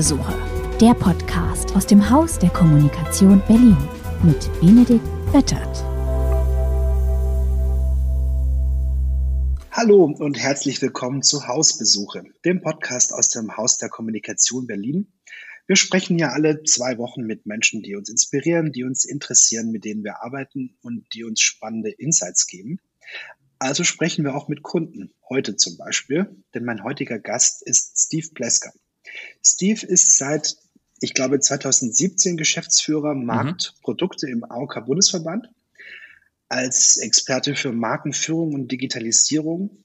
[0.00, 3.76] Hausbesuche, der Podcast aus dem Haus der Kommunikation Berlin
[4.22, 5.84] mit Benedikt Böttert.
[9.70, 15.12] Hallo und herzlich willkommen zu Hausbesuche, dem Podcast aus dem Haus der Kommunikation Berlin.
[15.66, 19.84] Wir sprechen ja alle zwei Wochen mit Menschen, die uns inspirieren, die uns interessieren, mit
[19.84, 22.80] denen wir arbeiten und die uns spannende Insights geben.
[23.58, 28.28] Also sprechen wir auch mit Kunden, heute zum Beispiel, denn mein heutiger Gast ist Steve
[28.32, 28.72] Plesker.
[29.42, 30.56] Steve ist seit,
[31.00, 33.24] ich glaube, 2017 Geschäftsführer mhm.
[33.24, 34.32] Marktprodukte mhm.
[34.32, 35.48] im AOK Bundesverband.
[36.48, 39.84] Als Experte für Markenführung und Digitalisierung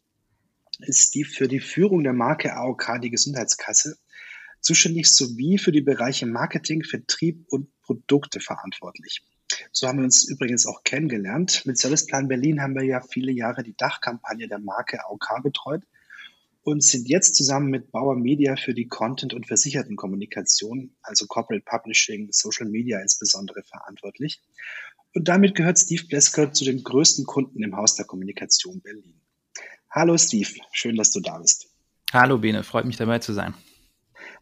[0.79, 3.97] ist Steve für die Führung der Marke AOK die Gesundheitskasse
[4.61, 9.21] zuständig sowie für die Bereiche Marketing, Vertrieb und Produkte verantwortlich.
[9.71, 11.65] So haben wir uns übrigens auch kennengelernt.
[11.65, 15.83] Mit Serviceplan Berlin haben wir ja viele Jahre die Dachkampagne der Marke AOK betreut
[16.65, 22.29] und sind jetzt zusammen mit Bauer Media für die Content- und Versichertenkommunikation, also Corporate Publishing,
[22.31, 24.41] Social Media insbesondere verantwortlich.
[25.13, 29.21] Und damit gehört Steve Blesker zu den größten Kunden im Haus der Kommunikation Berlin.
[29.91, 31.67] Hallo Steve, schön, dass du da bist.
[32.11, 33.53] Hallo Bene, freut mich dabei zu sein.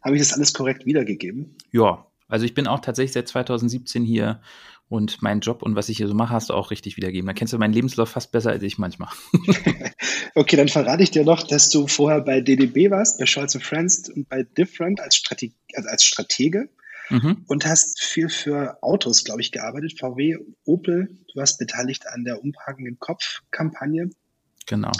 [0.02, 1.56] Habe ich das alles korrekt wiedergegeben?
[1.72, 4.40] Ja, also ich bin auch tatsächlich seit 2017 hier
[4.88, 7.26] und meinen Job und was ich hier so mache, hast du auch richtig wiedergegeben.
[7.26, 9.10] Da kennst du meinen Lebenslauf fast besser als ich manchmal.
[10.34, 14.08] okay, dann verrate ich dir noch, dass du vorher bei DDB warst, bei Scholz Friends
[14.08, 16.68] und bei Different als, Strate also als Stratege
[17.10, 17.44] mhm.
[17.46, 19.98] und hast viel für Autos, glaube ich, gearbeitet.
[19.98, 24.10] VW, Opel, du warst beteiligt an der umparkenden Kopf-Kampagne.
[24.66, 24.92] Genau.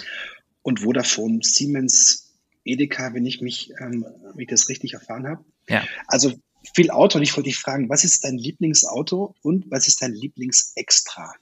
[0.62, 5.44] Und Vodafone, Siemens, Edeka, wenn ich mich, ähm, wenn ich das richtig erfahren habe.
[5.68, 5.84] Ja.
[6.06, 6.32] Also
[6.74, 10.14] viel Auto und ich wollte dich fragen, was ist dein Lieblingsauto und was ist dein
[10.14, 11.34] Lieblingsextra?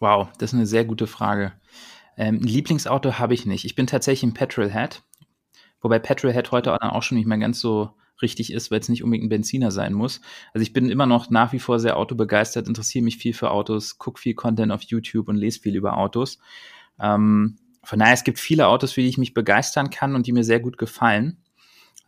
[0.00, 1.52] Wow, das ist eine sehr gute Frage.
[2.16, 3.64] Ähm, Lieblingsauto habe ich nicht.
[3.64, 5.02] Ich bin tatsächlich ein Petrolhead,
[5.80, 7.90] wobei Petrolhead heute auch schon nicht mehr ganz so
[8.22, 10.20] richtig ist, weil es nicht unbedingt ein Benziner sein muss.
[10.52, 13.98] Also ich bin immer noch nach wie vor sehr autobegeistert, interessiere mich viel für Autos,
[13.98, 16.38] gucke viel Content auf YouTube und lese viel über Autos.
[17.00, 20.32] Ähm, von daher, es gibt viele Autos, für die ich mich begeistern kann und die
[20.32, 21.38] mir sehr gut gefallen.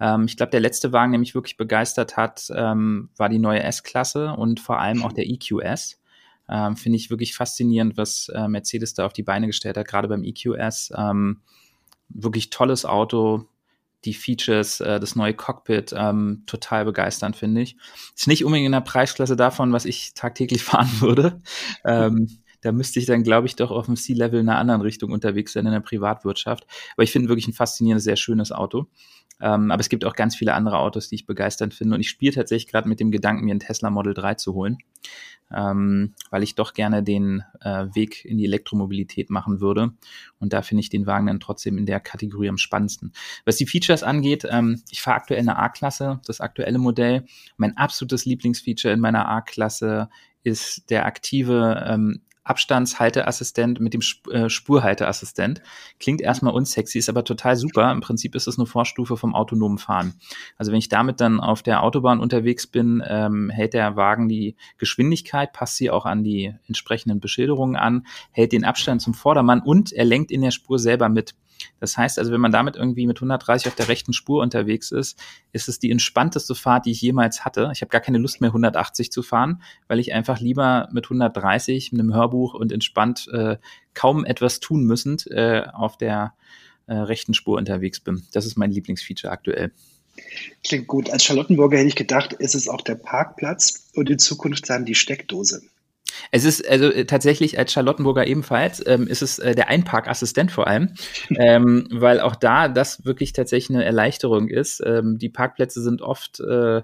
[0.01, 3.63] Ähm, ich glaube, der letzte Wagen, der mich wirklich begeistert hat, ähm, war die neue
[3.63, 6.01] S-Klasse und vor allem auch der EQS.
[6.49, 10.09] Ähm, Finde ich wirklich faszinierend, was äh, Mercedes da auf die Beine gestellt hat, gerade
[10.09, 10.93] beim EQS.
[10.97, 11.41] Ähm,
[12.09, 13.49] wirklich tolles Auto,
[14.05, 17.77] die Features, äh, das neue Cockpit, ähm, total begeisternd, finde ich.
[18.15, 21.41] Ist nicht unbedingt in der Preisklasse davon, was ich tagtäglich fahren würde.
[21.85, 22.29] Ähm,
[22.63, 25.53] da müsste ich dann, glaube ich, doch auf dem C-Level in einer anderen Richtung unterwegs
[25.53, 26.67] sein, in der Privatwirtschaft.
[26.95, 28.87] Aber ich finde wirklich ein faszinierendes, sehr schönes Auto.
[29.41, 31.95] Ähm, aber es gibt auch ganz viele andere Autos, die ich begeisternd finde.
[31.95, 34.79] Und ich spiele tatsächlich gerade mit dem Gedanken, mir einen Tesla Model 3 zu holen,
[35.55, 39.93] ähm, weil ich doch gerne den äh, Weg in die Elektromobilität machen würde.
[40.39, 43.13] Und da finde ich den Wagen dann trotzdem in der Kategorie am spannendsten.
[43.45, 47.25] Was die Features angeht, ähm, ich fahre aktuell eine A-Klasse, das aktuelle Modell.
[47.57, 50.09] Mein absolutes Lieblingsfeature in meiner A-Klasse
[50.43, 55.61] ist der aktive ähm, Abstandshalteassistent mit dem Sp äh, Spurhalteassistent.
[55.99, 57.91] Klingt erstmal unsexy, ist aber total super.
[57.91, 60.15] Im Prinzip ist es eine Vorstufe vom autonomen Fahren.
[60.57, 64.57] Also wenn ich damit dann auf der Autobahn unterwegs bin, ähm, hält der Wagen die
[64.79, 69.93] Geschwindigkeit, passt sie auch an die entsprechenden Beschilderungen an, hält den Abstand zum Vordermann und
[69.93, 71.35] er lenkt in der Spur selber mit.
[71.81, 75.19] Das heißt also, wenn man damit irgendwie mit 130 auf der rechten Spur unterwegs ist,
[75.53, 77.71] ist es die entspannteste Fahrt, die ich jemals hatte.
[77.73, 81.93] Ich habe gar keine Lust mehr 180 zu fahren, weil ich einfach lieber mit 130
[81.93, 83.57] mit einem Hörbuch und entspannt äh,
[83.95, 86.35] kaum etwas tun müssend äh, auf der
[86.87, 88.23] äh, rechten Spur unterwegs bin.
[88.33, 89.73] Das ist mein Lieblingsfeature aktuell.
[90.65, 91.11] Klingt gut.
[91.11, 94.95] Als Charlottenburger hätte ich gedacht, ist es auch der Parkplatz und in Zukunft dann die
[94.95, 95.63] Steckdose.
[96.31, 100.67] Es ist also äh, tatsächlich als Charlottenburger ebenfalls, ähm, ist es äh, der Einparkassistent vor
[100.67, 100.95] allem,
[101.39, 104.83] ähm, weil auch da das wirklich tatsächlich eine Erleichterung ist.
[104.85, 106.83] Ähm, die Parkplätze sind oft äh,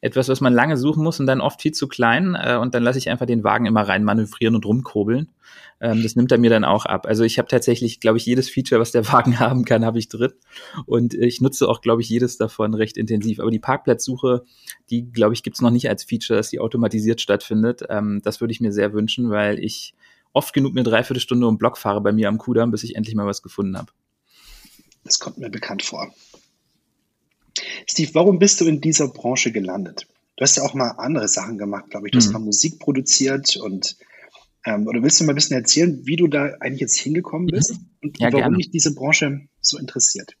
[0.00, 2.36] etwas, was man lange suchen muss und dann oft viel zu klein.
[2.36, 5.28] Äh, und dann lasse ich einfach den Wagen immer rein manövrieren und rumkurbeln.
[5.80, 7.06] Ähm, das nimmt er mir dann auch ab.
[7.06, 10.08] Also ich habe tatsächlich, glaube ich, jedes Feature, was der Wagen haben kann, habe ich
[10.08, 10.32] drin.
[10.86, 13.40] Und ich nutze auch, glaube ich, jedes davon recht intensiv.
[13.40, 14.44] Aber die Parkplatzsuche,
[14.90, 17.82] die, glaube ich, gibt's noch nicht als Feature, dass die automatisiert stattfindet.
[17.88, 19.94] Ähm, das würde ich mir sehr wünschen, weil ich
[20.32, 23.26] oft genug eine Dreiviertelstunde um Block fahre bei mir am Kudamm, bis ich endlich mal
[23.26, 23.92] was gefunden habe.
[25.04, 26.12] Das kommt mir bekannt vor.
[27.88, 30.06] Steve, warum bist du in dieser Branche gelandet?
[30.36, 32.12] Du hast ja auch mal andere Sachen gemacht, glaube ich.
[32.12, 32.34] Du hast mhm.
[32.34, 33.96] mal Musik produziert und
[34.64, 37.56] ähm, oder willst du mal ein bisschen erzählen, wie du da eigentlich jetzt hingekommen mhm.
[37.56, 40.34] bist und ja, warum dich diese Branche so interessiert?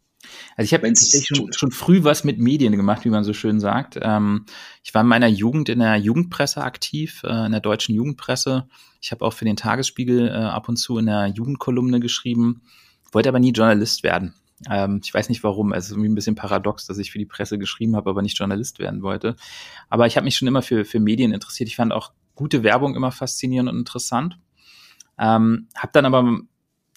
[0.56, 3.98] Also ich habe schon, schon früh was mit Medien gemacht, wie man so schön sagt.
[4.00, 4.46] Ähm,
[4.82, 8.68] ich war in meiner Jugend in der Jugendpresse aktiv, äh, in der deutschen Jugendpresse.
[9.00, 12.62] Ich habe auch für den Tagesspiegel äh, ab und zu in der Jugendkolumne geschrieben,
[13.12, 14.34] wollte aber nie Journalist werden.
[14.70, 17.26] Ähm, ich weiß nicht warum, es ist irgendwie ein bisschen paradox, dass ich für die
[17.26, 19.36] Presse geschrieben habe, aber nicht Journalist werden wollte.
[19.88, 21.68] Aber ich habe mich schon immer für, für Medien interessiert.
[21.68, 24.38] Ich fand auch gute Werbung immer faszinierend und interessant.
[25.18, 26.40] Ähm, habe dann aber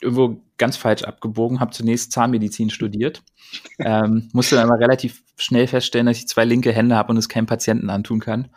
[0.01, 3.23] irgendwo ganz falsch abgebogen, habe zunächst Zahnmedizin studiert,
[3.79, 7.29] ähm, musste dann aber relativ schnell feststellen, dass ich zwei linke Hände habe und es
[7.29, 8.49] keinem Patienten antun kann.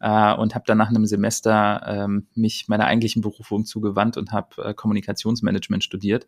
[0.00, 4.64] Äh, und habe dann nach einem Semester ähm, mich meiner eigentlichen Berufung zugewandt und habe
[4.64, 6.26] äh, Kommunikationsmanagement studiert,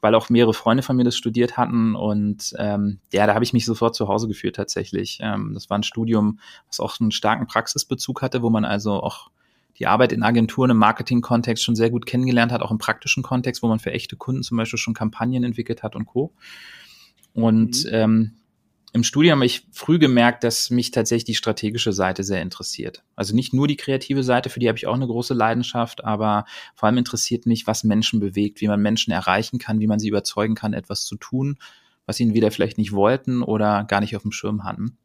[0.00, 1.94] weil auch mehrere Freunde von mir das studiert hatten.
[1.94, 5.18] Und ähm, ja, da habe ich mich sofort zu Hause gefühlt tatsächlich.
[5.20, 9.30] Ähm, das war ein Studium, was auch einen starken Praxisbezug hatte, wo man also auch
[9.78, 13.62] die Arbeit in Agenturen im Marketing-Kontext schon sehr gut kennengelernt hat, auch im praktischen Kontext,
[13.62, 16.32] wo man für echte Kunden zum Beispiel schon Kampagnen entwickelt hat und Co.
[17.34, 17.90] Und mhm.
[17.92, 18.32] ähm,
[18.96, 23.02] im Studium habe ich früh gemerkt, dass mich tatsächlich die strategische Seite sehr interessiert.
[23.14, 26.46] Also nicht nur die kreative Seite, für die habe ich auch eine große Leidenschaft, aber
[26.74, 30.08] vor allem interessiert mich, was Menschen bewegt, wie man Menschen erreichen kann, wie man sie
[30.08, 31.58] überzeugen kann, etwas zu tun,
[32.06, 34.96] was ihnen wieder vielleicht nicht wollten oder gar nicht auf dem Schirm hatten.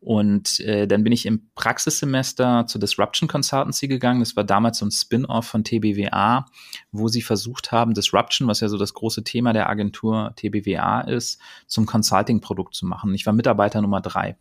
[0.00, 4.20] Und äh, dann bin ich im Praxissemester zur Disruption Consultancy gegangen.
[4.20, 6.46] Das war damals so ein Spin-off von TBWA,
[6.92, 11.40] wo sie versucht haben, Disruption, was ja so das große Thema der Agentur TBWA ist,
[11.66, 13.12] zum Consulting-Produkt zu machen.
[13.14, 14.36] Ich war Mitarbeiter Nummer drei.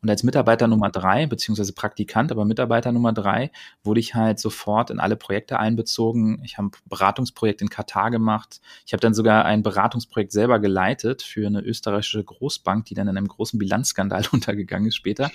[0.00, 3.50] Und als Mitarbeiter Nummer drei, beziehungsweise Praktikant, aber Mitarbeiter Nummer drei,
[3.82, 6.40] wurde ich halt sofort in alle Projekte einbezogen.
[6.44, 8.60] Ich habe ein Beratungsprojekt in Katar gemacht.
[8.86, 13.16] Ich habe dann sogar ein Beratungsprojekt selber geleitet für eine österreichische Großbank, die dann in
[13.16, 15.30] einem großen Bilanzskandal untergegangen ist später.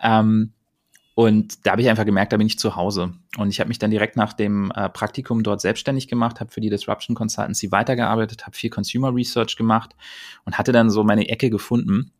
[0.00, 0.52] Ähm,
[1.16, 3.14] und da habe ich einfach gemerkt, da bin ich zu Hause.
[3.36, 6.60] Und ich habe mich dann direkt nach dem äh, Praktikum dort selbstständig gemacht, habe für
[6.60, 9.96] die Disruption Consultancy weitergearbeitet, habe viel Consumer Research gemacht
[10.44, 12.12] und hatte dann so meine Ecke gefunden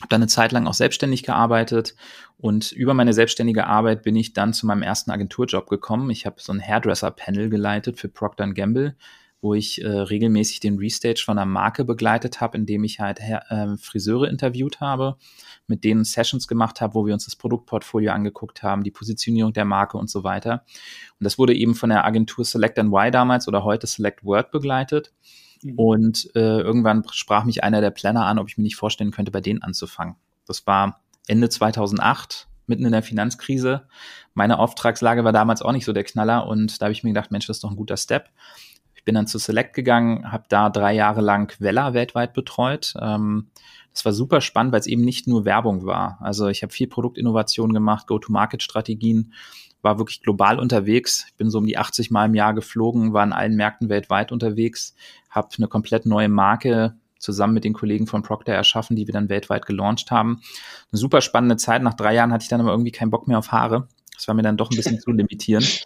[0.00, 1.96] habe dann eine Zeit lang auch selbstständig gearbeitet
[2.36, 6.10] und über meine selbstständige Arbeit bin ich dann zu meinem ersten Agenturjob gekommen.
[6.10, 8.94] Ich habe so ein Hairdresser-Panel geleitet für Procter Gamble,
[9.40, 13.76] wo ich äh, regelmäßig den Restage von einer Marke begleitet habe, indem ich halt äh,
[13.76, 15.16] Friseure interviewt habe,
[15.66, 19.64] mit denen Sessions gemacht habe, wo wir uns das Produktportfolio angeguckt haben, die Positionierung der
[19.64, 20.64] Marke und so weiter.
[21.18, 25.12] Und das wurde eben von der Agentur Select Y damals oder heute Select Word begleitet.
[25.62, 25.78] Mhm.
[25.78, 29.30] Und äh, irgendwann sprach mich einer der Planner an, ob ich mir nicht vorstellen könnte,
[29.30, 30.16] bei denen anzufangen.
[30.46, 33.86] Das war Ende 2008, mitten in der Finanzkrise.
[34.34, 37.30] Meine Auftragslage war damals auch nicht so der Knaller und da habe ich mir gedacht,
[37.30, 38.30] Mensch, das ist doch ein guter Step.
[38.94, 42.94] Ich bin dann zu Select gegangen, habe da drei Jahre lang Vella weltweit betreut.
[43.00, 43.48] Ähm,
[43.92, 46.18] das war super spannend, weil es eben nicht nur Werbung war.
[46.20, 49.32] Also ich habe viel Produktinnovation gemacht, Go-to-Market-Strategien
[49.82, 51.26] war wirklich global unterwegs.
[51.28, 54.32] Ich bin so um die 80 Mal im Jahr geflogen, war in allen Märkten weltweit
[54.32, 54.94] unterwegs,
[55.30, 59.28] habe eine komplett neue Marke zusammen mit den Kollegen von Procter erschaffen, die wir dann
[59.28, 60.40] weltweit gelauncht haben.
[60.92, 61.82] Eine super spannende Zeit.
[61.82, 63.88] Nach drei Jahren hatte ich dann aber irgendwie keinen Bock mehr auf Haare.
[64.14, 65.84] Das war mir dann doch ein bisschen zu limitierend.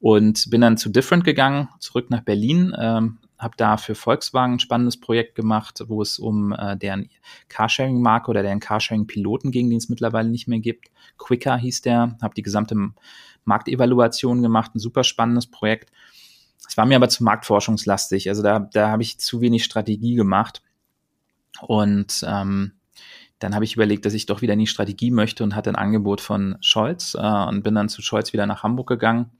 [0.00, 4.60] Und bin dann zu Different gegangen, zurück nach Berlin, ähm, habe da für Volkswagen ein
[4.60, 7.10] spannendes Projekt gemacht, wo es um äh, deren
[7.48, 10.88] Carsharing-Marke oder deren Carsharing-Piloten ging, den es mittlerweile nicht mehr gibt.
[11.18, 12.76] Quicker hieß der, habe die gesamte
[13.44, 15.90] Marktevaluation gemacht, ein super spannendes Projekt.
[16.66, 20.62] Es war mir aber zu marktforschungslastig, also da, da habe ich zu wenig Strategie gemacht.
[21.60, 22.72] Und ähm,
[23.38, 25.76] dann habe ich überlegt, dass ich doch wieder in die Strategie möchte und hatte ein
[25.76, 29.30] Angebot von Scholz äh, und bin dann zu Scholz wieder nach Hamburg gegangen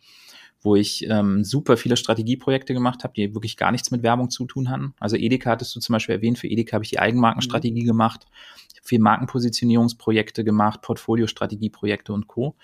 [0.64, 4.47] wo ich ähm, super viele Strategieprojekte gemacht habe, die wirklich gar nichts mit Werbung zu
[4.47, 4.94] tun hatten.
[4.99, 7.87] Also Edeka hattest du zum Beispiel erwähnt, für Edeka habe ich die Eigenmarkenstrategie mhm.
[7.87, 8.26] gemacht.
[8.73, 12.56] Ich habe viel Markenpositionierungsprojekte gemacht, Portfoliostrategieprojekte und Co.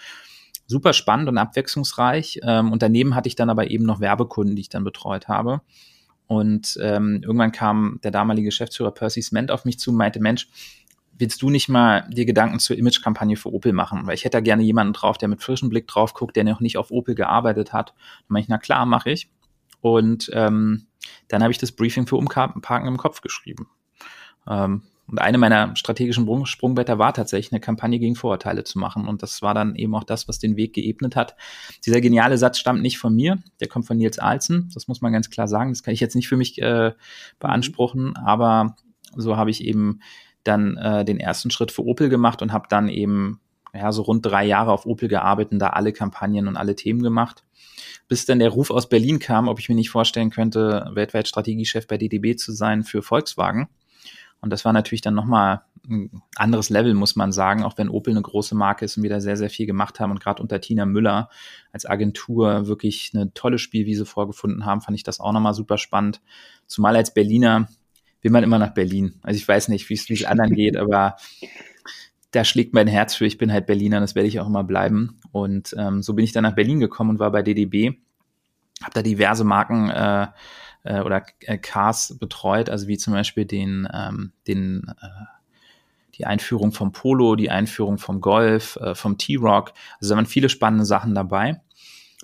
[0.67, 2.41] Super spannend und abwechslungsreich.
[2.43, 5.61] Ähm, und daneben hatte ich dann aber eben noch Werbekunden, die ich dann betreut habe.
[6.27, 10.49] Und ähm, irgendwann kam der damalige Geschäftsführer Percy Sment auf mich zu und meinte, Mensch,
[11.21, 14.07] willst du nicht mal dir Gedanken zur Imagekampagne für Opel machen?
[14.07, 16.61] Weil ich hätte da gerne jemanden drauf, der mit frischem Blick drauf guckt, der noch
[16.61, 17.91] nicht auf Opel gearbeitet hat.
[17.91, 19.31] Dann meine ich, na klar, mache ich.
[19.81, 20.87] Und ähm,
[21.29, 23.69] dann habe ich das Briefing für Umparken im Kopf geschrieben.
[24.49, 29.09] Ähm, und eine meiner strategischen Sprungbetter war tatsächlich, eine Kampagne gegen Vorurteile zu machen.
[29.09, 31.35] Und das war dann eben auch das, was den Weg geebnet hat.
[31.85, 34.71] Dieser geniale Satz stammt nicht von mir, der kommt von Nils Alzen.
[34.73, 35.73] Das muss man ganz klar sagen.
[35.73, 36.93] Das kann ich jetzt nicht für mich äh,
[37.41, 38.77] beanspruchen, aber
[39.17, 40.01] so habe ich eben
[40.45, 43.41] dann äh, den ersten Schritt für Opel gemacht und habe dann eben
[43.73, 47.03] ja, so rund drei Jahre auf Opel gearbeitet und da alle Kampagnen und alle Themen
[47.03, 47.45] gemacht.
[48.09, 51.87] Bis dann der Ruf aus Berlin kam, ob ich mir nicht vorstellen könnte, weltweit Strategiechef
[51.87, 53.69] bei DDB zu sein für Volkswagen.
[54.41, 58.13] Und das war natürlich dann nochmal ein anderes Level, muss man sagen, auch wenn Opel
[58.13, 60.61] eine große Marke ist und wir da sehr, sehr viel gemacht haben und gerade unter
[60.61, 61.29] Tina Müller
[61.73, 66.21] als Agentur wirklich eine tolle Spielwiese vorgefunden haben, fand ich das auch nochmal super spannend.
[66.67, 67.69] Zumal als Berliner
[68.23, 69.15] will man immer nach Berlin.
[69.23, 71.17] Also ich weiß nicht, wie es anderen geht, aber
[72.31, 73.27] da schlägt mein Herz für.
[73.27, 75.19] Ich bin halt Berliner, das werde ich auch immer bleiben.
[75.33, 77.99] Und ähm, so bin ich dann nach Berlin gekommen und war bei DDB.
[78.83, 80.29] Habe da diverse Marken äh,
[80.85, 85.09] äh, oder äh, Cars betreut, also wie zum Beispiel den, ähm, den äh,
[86.17, 89.73] die Einführung vom Polo, die Einführung vom Golf, äh, vom T-Rock.
[90.01, 91.61] Also da waren viele spannende Sachen dabei.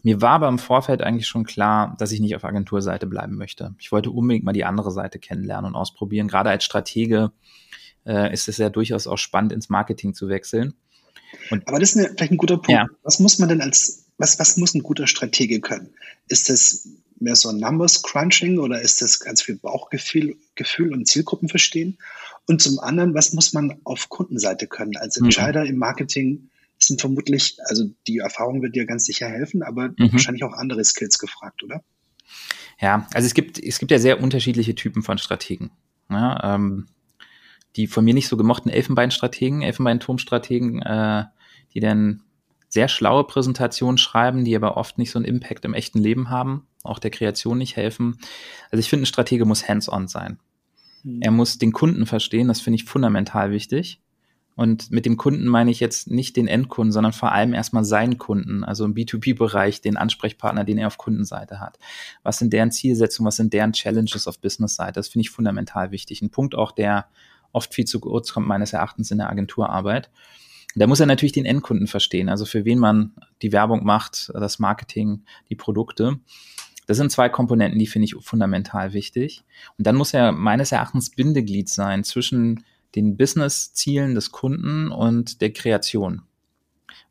[0.06, 3.74] Mir war aber im Vorfeld eigentlich schon klar, dass ich nicht auf Agenturseite bleiben möchte.
[3.80, 6.28] Ich wollte unbedingt mal die andere Seite kennenlernen und ausprobieren.
[6.28, 7.32] Gerade als Stratege
[8.06, 10.74] äh, ist es ja durchaus auch spannend, ins Marketing zu wechseln.
[11.50, 12.70] Und, aber das ist eine, vielleicht ein guter Punkt.
[12.70, 12.86] Ja.
[13.02, 15.92] Was muss man denn als, was, was muss ein guter Stratege können?
[16.28, 21.08] Ist das mehr so ein Numbers Crunching oder ist das ganz viel Bauchgefühl Gefühl und
[21.08, 21.98] Zielgruppen verstehen?
[22.46, 24.96] Und zum anderen, was muss man auf Kundenseite können?
[24.98, 25.24] Als mhm.
[25.24, 25.70] Entscheider mhm.
[25.70, 26.48] im Marketing
[26.86, 30.12] sind vermutlich, also die Erfahrung wird dir ganz sicher helfen, aber mhm.
[30.12, 31.82] wahrscheinlich auch andere Skills gefragt, oder?
[32.80, 35.70] Ja, also es gibt, es gibt ja sehr unterschiedliche Typen von Strategen.
[36.10, 36.86] Ja, ähm,
[37.76, 41.24] die von mir nicht so gemochten Elfenbeinstrategen, Elfenbeinturmstrategen, äh,
[41.74, 42.22] die dann
[42.68, 46.66] sehr schlaue Präsentationen schreiben, die aber oft nicht so einen Impact im echten Leben haben,
[46.82, 48.18] auch der Kreation nicht helfen.
[48.70, 50.38] Also ich finde, ein Stratege muss hands-on sein.
[51.02, 51.22] Mhm.
[51.22, 54.00] Er muss den Kunden verstehen, das finde ich fundamental wichtig.
[54.56, 58.16] Und mit dem Kunden meine ich jetzt nicht den Endkunden, sondern vor allem erstmal seinen
[58.16, 61.78] Kunden, also im B2B-Bereich, den Ansprechpartner, den er auf Kundenseite hat.
[62.22, 64.94] Was sind deren Zielsetzungen, was sind deren Challenges auf Business-Seite?
[64.94, 66.22] Das finde ich fundamental wichtig.
[66.22, 67.06] Ein Punkt auch, der
[67.52, 70.10] oft viel zu kurz kommt, meines Erachtens in der Agenturarbeit.
[70.74, 74.58] Da muss er natürlich den Endkunden verstehen, also für wen man die Werbung macht, das
[74.58, 76.18] Marketing, die Produkte.
[76.86, 79.42] Das sind zwei Komponenten, die finde ich fundamental wichtig.
[79.78, 82.62] Und dann muss er meines Erachtens Bindeglied sein zwischen
[82.94, 86.22] den Business-Zielen des Kunden und der Kreation.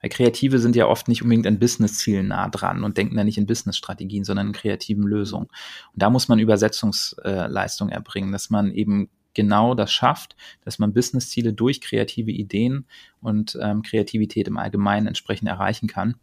[0.02, 3.38] Weil Kreative sind ja oft nicht unbedingt an Business-Zielen nah dran und denken da nicht
[3.38, 5.48] in Business-Strategien, sondern in kreativen Lösungen.
[5.48, 11.54] Und da muss man Übersetzungsleistung erbringen, dass man eben genau das schafft, dass man Business-Ziele
[11.54, 12.86] durch kreative Ideen
[13.22, 16.16] und ähm, Kreativität im Allgemeinen entsprechend erreichen kann.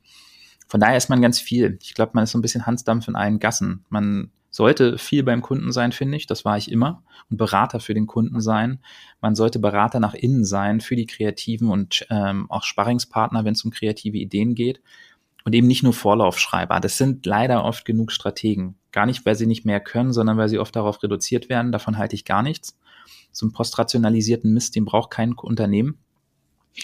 [0.66, 1.78] Von daher ist man ganz viel.
[1.82, 3.84] Ich glaube, man ist so ein bisschen Hansdampf in allen Gassen.
[3.90, 6.26] Man sollte viel beim Kunden sein, finde ich.
[6.26, 7.02] Das war ich immer.
[7.30, 8.80] Und Berater für den Kunden sein.
[9.22, 13.64] Man sollte Berater nach innen sein für die Kreativen und ähm, auch Sparringspartner, wenn es
[13.64, 14.80] um kreative Ideen geht.
[15.44, 16.78] Und eben nicht nur Vorlaufschreiber.
[16.80, 18.76] Das sind leider oft genug Strategen.
[18.92, 21.72] Gar nicht, weil sie nicht mehr können, sondern weil sie oft darauf reduziert werden.
[21.72, 22.78] Davon halte ich gar nichts.
[23.32, 25.98] So einen postrationalisierten Mist, den braucht kein Unternehmen.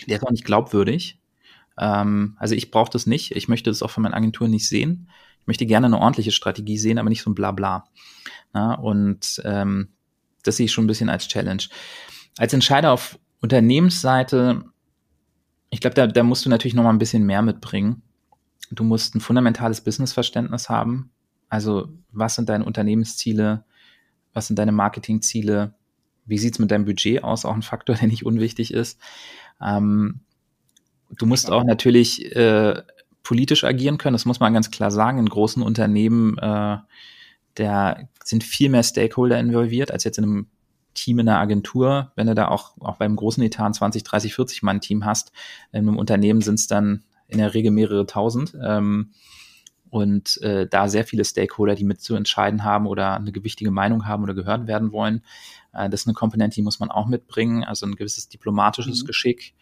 [0.09, 1.21] Der ist auch nicht glaubwürdig.
[1.79, 3.37] Ähm, also ich brauche das nicht.
[3.37, 5.09] Ich möchte das auch von meinen Agenturen nicht sehen.
[5.49, 7.87] Ich möchte gerne eine ordentliche Strategie sehen, aber nicht so ein Blabla.
[8.55, 9.89] Ja, und ähm,
[10.43, 11.63] das sehe ich schon ein bisschen als Challenge.
[12.37, 14.63] Als Entscheider auf Unternehmensseite,
[15.71, 18.03] ich glaube, da, da musst du natürlich noch mal ein bisschen mehr mitbringen.
[18.71, 21.13] Du musst ein fundamentales Businessverständnis haben.
[21.49, 23.65] Also was sind deine Unternehmensziele?
[24.35, 25.73] Was sind deine Marketingziele?
[26.27, 27.47] Wie sieht's mit deinem Budget aus?
[27.47, 29.01] Auch ein Faktor, der nicht unwichtig ist.
[29.63, 30.21] Ähm,
[31.09, 32.83] du musst auch natürlich äh,
[33.29, 35.19] politisch agieren können, das muss man ganz klar sagen.
[35.19, 36.79] In großen Unternehmen, äh,
[37.57, 40.47] da sind viel mehr Stakeholder involviert als jetzt in einem
[40.95, 42.11] Team in einer Agentur.
[42.17, 45.33] Wenn du da auch, auch beim großen Etat ein 20, 30, 40 Mann Team hast,
[45.73, 48.57] in einem Unternehmen sind es dann in der Regel mehrere tausend.
[48.65, 49.11] Ähm,
[49.91, 54.33] und äh, da sehr viele Stakeholder, die mitzuentscheiden haben oder eine gewichtige Meinung haben oder
[54.33, 55.23] gehört werden wollen.
[55.75, 59.07] Äh, das ist eine Komponente, die muss man auch mitbringen, also ein gewisses diplomatisches mhm.
[59.07, 59.53] Geschick.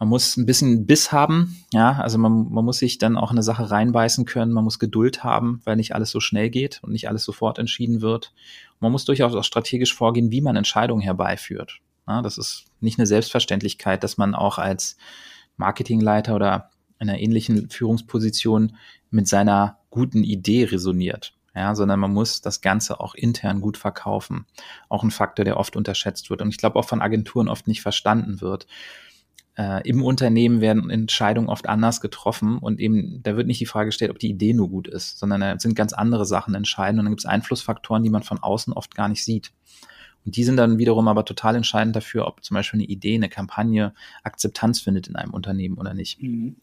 [0.00, 3.36] Man muss ein bisschen Biss haben, ja, also man, man muss sich dann auch in
[3.36, 6.92] eine Sache reinbeißen können, man muss Geduld haben, weil nicht alles so schnell geht und
[6.92, 8.32] nicht alles sofort entschieden wird.
[8.80, 11.80] man muss durchaus auch strategisch vorgehen, wie man Entscheidungen herbeiführt.
[12.08, 14.96] Ja, das ist nicht eine Selbstverständlichkeit, dass man auch als
[15.58, 18.76] Marketingleiter oder in einer ähnlichen Führungsposition
[19.10, 21.34] mit seiner guten Idee resoniert.
[21.54, 24.46] Ja, sondern man muss das Ganze auch intern gut verkaufen.
[24.88, 27.82] Auch ein Faktor, der oft unterschätzt wird und ich glaube auch von Agenturen oft nicht
[27.82, 28.66] verstanden wird.
[29.60, 33.88] Äh, Im Unternehmen werden Entscheidungen oft anders getroffen und eben da wird nicht die Frage
[33.88, 37.04] gestellt, ob die Idee nur gut ist, sondern da sind ganz andere Sachen entscheidend und
[37.04, 39.52] dann gibt es Einflussfaktoren, die man von außen oft gar nicht sieht.
[40.24, 43.28] Und die sind dann wiederum aber total entscheidend dafür, ob zum Beispiel eine Idee, eine
[43.28, 46.22] Kampagne Akzeptanz findet in einem Unternehmen oder nicht.
[46.22, 46.56] Mhm.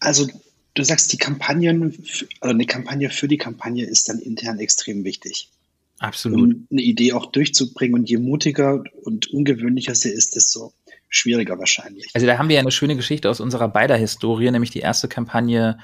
[0.00, 0.26] Also
[0.72, 1.94] du sagst, die Kampagnen,
[2.40, 5.50] also eine Kampagne für die Kampagne ist dann intern extrem wichtig.
[5.98, 6.40] Absolut.
[6.40, 8.00] Um eine Idee auch durchzubringen.
[8.00, 10.72] Und je mutiger und ungewöhnlicher sie ist, desto
[11.08, 12.10] schwieriger wahrscheinlich.
[12.14, 15.08] Also da haben wir ja eine schöne Geschichte aus unserer beider Historie, nämlich die erste
[15.08, 15.78] Kampagne,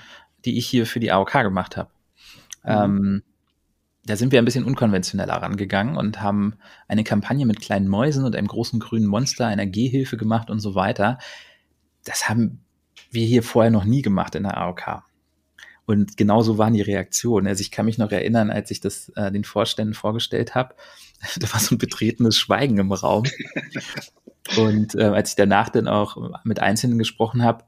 [0.45, 1.91] die ich hier für die AOK gemacht habe.
[2.65, 2.71] Mhm.
[2.71, 3.23] Ähm,
[4.05, 6.55] da sind wir ein bisschen unkonventioneller rangegangen und haben
[6.89, 10.75] eine Kampagne mit kleinen Mäusen und einem großen grünen Monster, einer Gehhilfe gemacht und so
[10.75, 11.19] weiter.
[12.05, 12.65] Das haben
[13.11, 15.03] wir hier vorher noch nie gemacht in der AOK.
[15.91, 17.49] Und genauso waren die Reaktionen.
[17.49, 20.77] Also ich kann mich noch erinnern, als ich das äh, den Vorständen vorgestellt habe,
[21.41, 23.25] da war so ein betretenes Schweigen im Raum.
[24.57, 27.65] Und äh, als ich danach dann auch mit Einzelnen gesprochen habe,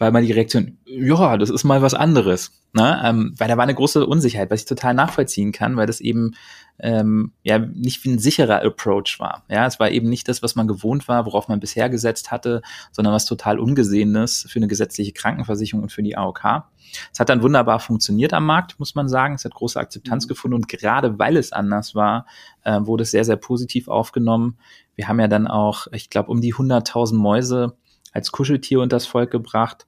[0.00, 2.52] war mal die Reaktion, ja, das ist mal was anderes.
[2.72, 3.00] Ne?
[3.04, 6.32] Ähm, weil da war eine große Unsicherheit, was ich total nachvollziehen kann, weil das eben
[6.78, 9.44] ähm, ja nicht wie ein sicherer Approach war.
[9.48, 12.62] Ja, es war eben nicht das, was man gewohnt war, worauf man bisher gesetzt hatte,
[12.92, 16.64] sondern was total Ungesehenes für eine gesetzliche Krankenversicherung und für die AOK.
[17.12, 19.34] Es hat dann wunderbar funktioniert am Markt, muss man sagen.
[19.34, 20.28] Es hat große Akzeptanz mhm.
[20.28, 22.26] gefunden und gerade weil es anders war,
[22.64, 24.58] äh, wurde es sehr, sehr positiv aufgenommen.
[24.94, 27.76] Wir haben ja dann auch, ich glaube, um die 100.000 Mäuse
[28.12, 29.86] als Kuscheltier unter das Volk gebracht.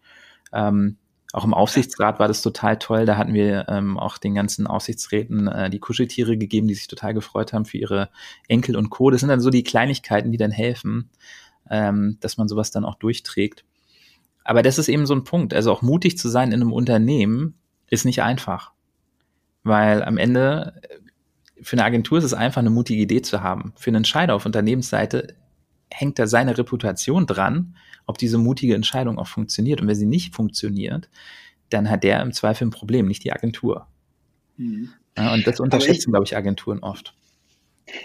[0.52, 0.97] Ähm,
[1.32, 3.06] auch im Aufsichtsrat war das total toll.
[3.06, 7.14] Da hatten wir ähm, auch den ganzen Aufsichtsräten äh, die Kuscheltiere gegeben, die sich total
[7.14, 8.11] gefreut haben für ihre
[8.49, 9.11] Enkel und Co.
[9.11, 11.09] Das sind dann so die Kleinigkeiten, die dann helfen,
[11.71, 13.64] ähm, dass man sowas dann auch durchträgt.
[14.44, 15.54] Aber das ist eben so ein Punkt.
[15.54, 17.54] Also auch mutig zu sein in einem Unternehmen
[17.88, 18.73] ist nicht einfach.
[19.62, 20.99] Weil am Ende äh,
[21.62, 23.73] für eine Agentur ist es einfach, eine mutige Idee zu haben.
[23.76, 25.35] Für einen Entscheider auf Unternehmensseite
[25.92, 29.80] hängt da seine Reputation dran, ob diese mutige Entscheidung auch funktioniert.
[29.80, 31.08] Und wenn sie nicht funktioniert,
[31.70, 33.87] dann hat der im Zweifel ein Problem, nicht die Agentur.
[34.56, 34.90] Mhm.
[35.16, 37.14] Ja, und das unterschätzen, glaube ich, Agenturen oft.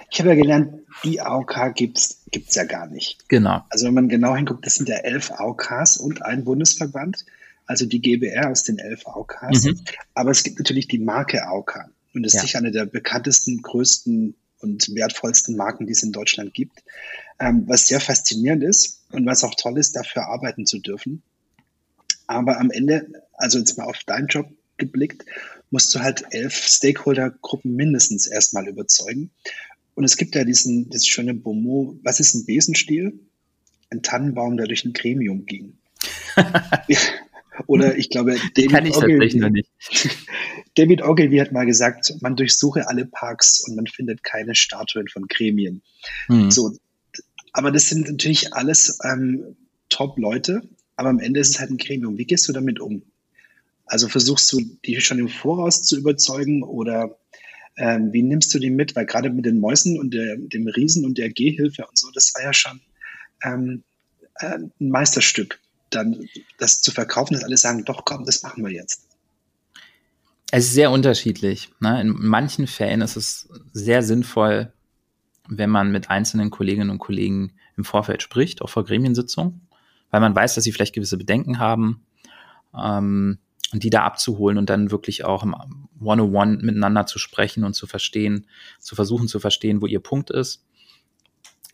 [0.09, 3.29] Ich habe ja gelernt, die AOK gibt es ja gar nicht.
[3.29, 3.63] Genau.
[3.69, 7.25] Also wenn man genau hinguckt, das sind ja elf AOKs und ein Bundesverband,
[7.65, 9.65] also die GBR aus den elf AOKs.
[9.65, 9.79] Mhm.
[10.13, 11.85] Aber es gibt natürlich die Marke AOK.
[12.13, 12.41] Und das ist ja.
[12.41, 16.83] sicher eine der bekanntesten, größten und wertvollsten Marken, die es in Deutschland gibt.
[17.39, 21.21] Ähm, was sehr faszinierend ist und was auch toll ist, dafür arbeiten zu dürfen.
[22.25, 25.25] Aber am Ende, also jetzt mal auf deinen Job geblickt,
[25.69, 29.31] musst du halt elf Stakeholder-Gruppen mindestens erstmal überzeugen.
[29.95, 33.19] Und es gibt ja diesen, das schöne Bomo, was ist ein Besenstiel?
[33.89, 35.77] Ein Tannenbaum, der durch ein Gremium ging.
[37.65, 39.69] Oder ich glaube, David Kann ich Ogilvy, noch nicht.
[40.77, 45.27] David Ogilvy hat mal gesagt, man durchsuche alle Parks und man findet keine Statuen von
[45.27, 45.81] Gremien.
[46.27, 46.51] Mhm.
[46.51, 46.77] So,
[47.51, 49.55] aber das sind natürlich alles ähm,
[49.89, 50.61] Top-Leute,
[50.95, 52.17] aber am Ende ist es halt ein Gremium.
[52.19, 53.01] Wie gehst du damit um?
[53.85, 57.17] Also versuchst du, die schon im Voraus zu überzeugen oder
[57.77, 58.95] ähm, wie nimmst du die mit?
[58.95, 62.33] Weil gerade mit den Mäusen und der, dem Riesen und der Gehhilfe und so, das
[62.35, 62.81] war ja schon
[63.43, 63.83] ähm,
[64.35, 65.59] äh, ein Meisterstück.
[65.89, 66.27] Dann
[66.59, 69.06] das zu verkaufen, dass alle sagen, doch komm, das machen wir jetzt.
[70.51, 71.69] Es ist sehr unterschiedlich.
[71.79, 71.99] Ne?
[72.01, 74.71] In manchen Fällen ist es sehr sinnvoll,
[75.49, 79.67] wenn man mit einzelnen Kolleginnen und Kollegen im Vorfeld spricht, auch vor Gremiensitzungen,
[80.09, 82.05] weil man weiß, dass sie vielleicht gewisse Bedenken haben.
[82.77, 83.39] Ähm,
[83.73, 85.55] und die da abzuholen und dann wirklich auch im
[85.99, 88.47] One-on-One miteinander zu sprechen und zu verstehen,
[88.79, 90.65] zu versuchen zu verstehen, wo ihr Punkt ist.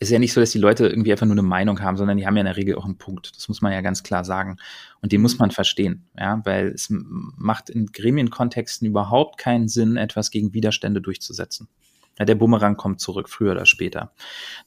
[0.04, 2.26] Ist ja nicht so, dass die Leute irgendwie einfach nur eine Meinung haben, sondern die
[2.26, 3.34] haben ja in der Regel auch einen Punkt.
[3.34, 4.58] Das muss man ja ganz klar sagen.
[5.00, 10.30] Und den muss man verstehen, ja, weil es macht in Gremienkontexten überhaupt keinen Sinn, etwas
[10.30, 11.68] gegen Widerstände durchzusetzen.
[12.18, 14.12] Ja, der Bumerang kommt zurück, früher oder später.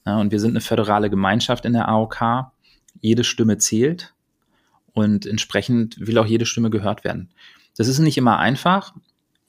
[0.04, 2.50] Ja, und wir sind eine föderale Gemeinschaft in der AOK.
[3.00, 4.14] Jede Stimme zählt.
[4.92, 7.30] Und entsprechend will auch jede Stimme gehört werden.
[7.76, 8.92] Das ist nicht immer einfach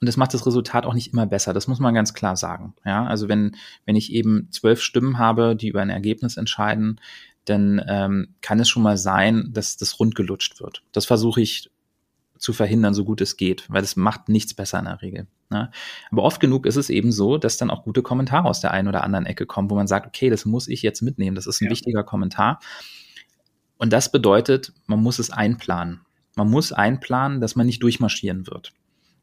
[0.02, 1.54] und das macht das Resultat auch nicht immer besser.
[1.54, 2.74] Das muss man ganz klar sagen.
[2.86, 7.02] Ja, also wenn, wenn ich eben zwölf Stimmen habe, die über ein Ergebnis entscheiden,
[7.46, 10.84] dann ähm, kann es schon mal sein, dass das rund gelutscht wird.
[10.92, 11.70] Das versuche ich
[12.38, 15.28] zu verhindern, so gut es geht, weil es macht nichts besser in der Regel.
[15.50, 15.70] Ne?
[16.12, 18.88] Aber oft genug ist es eben so, dass dann auch gute Kommentare aus der einen
[18.88, 21.60] oder anderen Ecke kommen, wo man sagt, okay, das muss ich jetzt mitnehmen, das ist
[21.60, 21.72] ein ja.
[21.72, 22.60] wichtiger Kommentar.
[23.78, 26.02] Und das bedeutet, man muss es einplanen.
[26.36, 28.72] Man muss einplanen, dass man nicht durchmarschieren wird.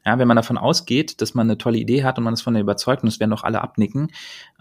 [0.07, 2.55] Ja, wenn man davon ausgeht, dass man eine tolle Idee hat und man ist von
[2.55, 4.13] der überzeugt und es werden doch alle abnicken,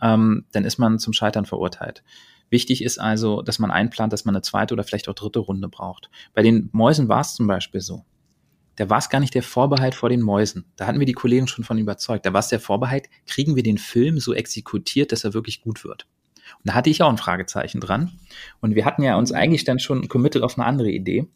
[0.02, 2.04] ähm, dann ist man zum Scheitern verurteilt.
[2.50, 5.70] Wichtig ist also, dass man einplant, dass man eine zweite oder vielleicht auch dritte Runde
[5.70, 6.10] braucht.
[6.34, 8.06] Bei den Mäusen war es zum Beispiel so.
[8.76, 10.66] Da war es gar nicht der Vorbehalt vor den Mäusen.
[10.76, 12.26] Da hatten wir die Kollegen schon von überzeugt.
[12.26, 15.84] Da war es der Vorbehalt, kriegen wir den Film so exekutiert, dass er wirklich gut
[15.84, 16.08] wird.
[16.58, 18.12] Und da hatte ich auch ein Fragezeichen dran.
[18.62, 21.28] Und wir hatten ja uns eigentlich dann schon committed auf eine andere Idee.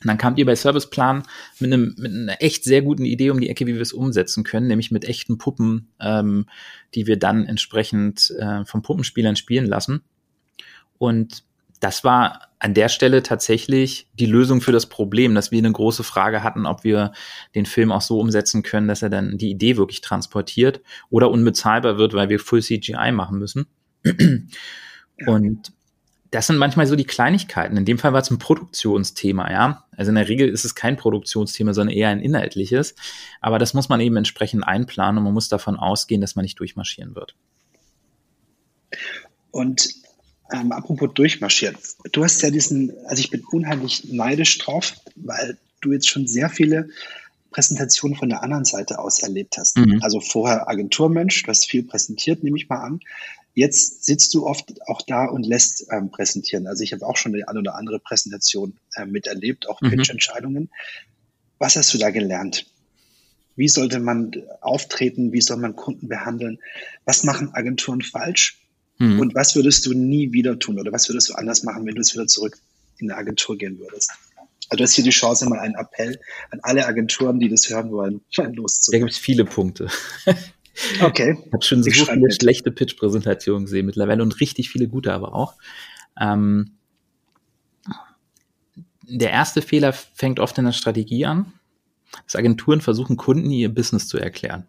[0.00, 1.22] Und dann kamt ihr bei Serviceplan
[1.58, 4.44] mit, einem, mit einer echt sehr guten Idee um die Ecke, wie wir es umsetzen
[4.44, 6.46] können, nämlich mit echten Puppen, ähm,
[6.94, 10.02] die wir dann entsprechend äh, von Puppenspielern spielen lassen.
[10.98, 11.44] Und
[11.80, 16.04] das war an der Stelle tatsächlich die Lösung für das Problem, dass wir eine große
[16.04, 17.12] Frage hatten, ob wir
[17.54, 20.80] den Film auch so umsetzen können, dass er dann die Idee wirklich transportiert
[21.10, 23.66] oder unbezahlbar wird, weil wir Full CGI machen müssen.
[25.26, 25.72] Und
[26.36, 27.78] das sind manchmal so die Kleinigkeiten.
[27.78, 29.84] In dem Fall war es ein Produktionsthema, ja.
[29.96, 32.94] Also in der Regel ist es kein Produktionsthema, sondern eher ein inhaltliches.
[33.40, 36.60] Aber das muss man eben entsprechend einplanen und man muss davon ausgehen, dass man nicht
[36.60, 37.34] durchmarschieren wird.
[39.50, 39.94] Und
[40.52, 41.78] ähm, apropos durchmarschieren.
[42.12, 46.50] Du hast ja diesen, also ich bin unheimlich neidisch drauf, weil du jetzt schon sehr
[46.50, 46.90] viele
[47.50, 49.78] Präsentation von der anderen Seite aus erlebt hast.
[49.78, 50.00] Mhm.
[50.02, 53.00] Also vorher Agenturmensch, du hast viel präsentiert, nehme ich mal an.
[53.56, 56.66] Jetzt sitzt du oft auch da und lässt ähm, präsentieren.
[56.66, 59.92] Also ich habe auch schon die eine oder andere Präsentation äh, miterlebt, auch mhm.
[59.92, 60.68] Pitch-Entscheidungen.
[61.58, 62.66] Was hast du da gelernt?
[63.56, 65.32] Wie sollte man auftreten?
[65.32, 66.58] Wie soll man Kunden behandeln?
[67.06, 68.60] Was machen Agenturen falsch?
[68.98, 69.20] Mhm.
[69.20, 70.78] Und was würdest du nie wieder tun?
[70.78, 72.58] Oder was würdest du anders machen, wenn du es wieder zurück
[72.98, 74.12] in eine Agentur gehen würdest?
[74.68, 77.90] Also das ist hier die Chance, mal einen Appell an alle Agenturen, die das hören
[77.90, 79.00] wollen, loszugehen.
[79.00, 79.88] Da gibt es viele Punkte.
[81.00, 81.38] Okay.
[81.46, 82.40] Ich habe schon so viele mit.
[82.40, 85.54] schlechte Pitch-Präsentationen gesehen mittlerweile und richtig viele gute aber auch.
[86.20, 86.72] Ähm,
[89.08, 91.52] der erste Fehler fängt oft in der Strategie an,
[92.24, 94.66] dass Agenturen versuchen, Kunden ihr Business zu erklären.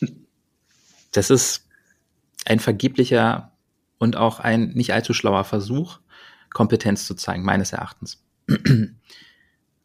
[1.12, 1.66] Das ist
[2.44, 3.52] ein vergeblicher
[3.96, 5.98] und auch ein nicht allzu schlauer Versuch,
[6.52, 8.22] Kompetenz zu zeigen, meines Erachtens.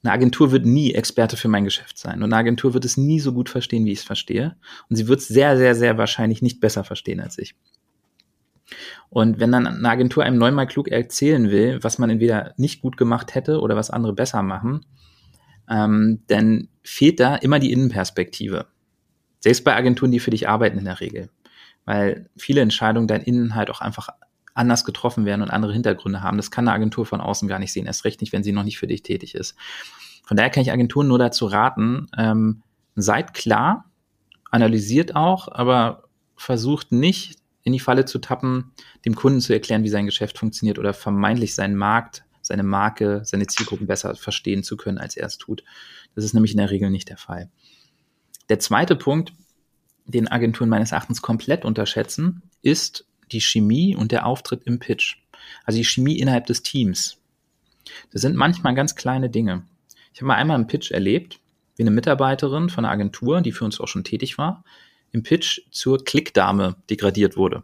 [0.04, 2.24] Eine Agentur wird nie Experte für mein Geschäft sein.
[2.24, 4.56] Und eine Agentur wird es nie so gut verstehen, wie ich es verstehe.
[4.90, 7.56] Und sie wird es sehr, sehr, sehr wahrscheinlich nicht besser verstehen als ich.
[9.10, 12.98] Und wenn dann eine Agentur einem neunmal klug erzählen will, was man entweder nicht gut
[12.98, 14.86] gemacht hätte oder was andere besser machen,
[15.70, 18.68] ähm, dann fehlt da immer die Innenperspektive.
[19.40, 21.30] Selbst bei Agenturen, die für dich arbeiten in der Regel.
[21.86, 24.10] Weil viele Entscheidungen dein Innen halt auch einfach
[24.54, 26.38] anders getroffen werden und andere Hintergründe haben.
[26.38, 28.64] Das kann eine Agentur von außen gar nicht sehen, erst recht nicht, wenn sie noch
[28.64, 29.56] nicht für dich tätig ist.
[30.26, 32.64] Von daher kann ich Agenturen nur dazu raten, ähm,
[32.96, 33.92] seid klar,
[34.50, 36.04] analysiert auch, aber
[36.36, 38.72] versucht nicht in die Falle zu tappen,
[39.06, 43.48] dem Kunden zu erklären, wie sein Geschäft funktioniert oder vermeintlich seinen Markt, seine Marke, seine
[43.48, 45.64] Zielgruppen besser verstehen zu können, als er es tut.
[46.16, 47.50] Das ist nämlich in der Regel nicht der Fall.
[48.50, 49.34] Der zweite Punkt,
[50.06, 55.18] den Agenturen meines Erachtens komplett unterschätzen, ist die Chemie und der Auftritt im Pitch.
[55.66, 57.18] Also die Chemie innerhalb des Teams.
[58.12, 59.64] Das sind manchmal ganz kleine Dinge.
[60.14, 61.40] Ich habe mal einmal einen Pitch erlebt,
[61.76, 64.64] wie eine Mitarbeiterin von einer Agentur, die für uns auch schon tätig war,
[65.12, 67.64] im Pitch zur Klickdame degradiert wurde.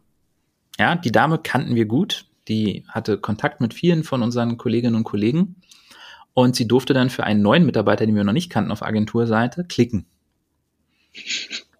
[0.79, 2.25] Ja, die Dame kannten wir gut.
[2.47, 5.57] Die hatte Kontakt mit vielen von unseren Kolleginnen und Kollegen.
[6.33, 9.65] Und sie durfte dann für einen neuen Mitarbeiter, den wir noch nicht kannten auf Agenturseite,
[9.65, 10.05] klicken.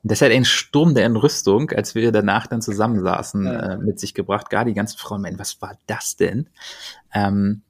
[0.08, 3.74] Das hat einen Sturm der Entrüstung, als wir danach dann zusammensaßen, ja.
[3.74, 4.50] äh, mit sich gebracht.
[4.50, 6.50] Gar die ganzen Frauen meinen, was war das denn?
[7.14, 7.62] Ähm,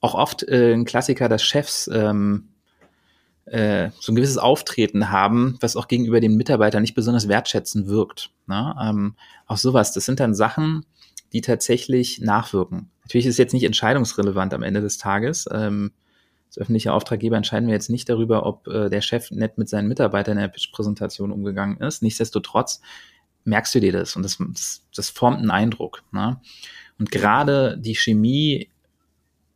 [0.00, 2.48] auch oft äh, ein Klassiker, dass Chefs ähm,
[3.46, 8.30] äh, so ein gewisses Auftreten haben, was auch gegenüber den Mitarbeitern nicht besonders wertschätzend wirkt.
[8.46, 8.74] Ne?
[8.80, 9.14] Ähm,
[9.46, 9.92] auch sowas.
[9.92, 10.84] Das sind dann Sachen,
[11.32, 12.90] die tatsächlich nachwirken.
[13.02, 15.48] Natürlich ist es jetzt nicht entscheidungsrelevant am Ende des Tages.
[15.52, 15.92] Ähm,
[16.46, 19.88] als öffentlicher Auftraggeber entscheiden wir jetzt nicht darüber, ob äh, der Chef nett mit seinen
[19.88, 22.02] Mitarbeitern in der Pitch-Präsentation umgegangen ist.
[22.02, 22.80] Nichtsdestotrotz
[23.44, 26.02] merkst du dir das und das, das, das formt einen Eindruck.
[26.12, 26.40] Ne?
[26.98, 28.70] Und gerade die Chemie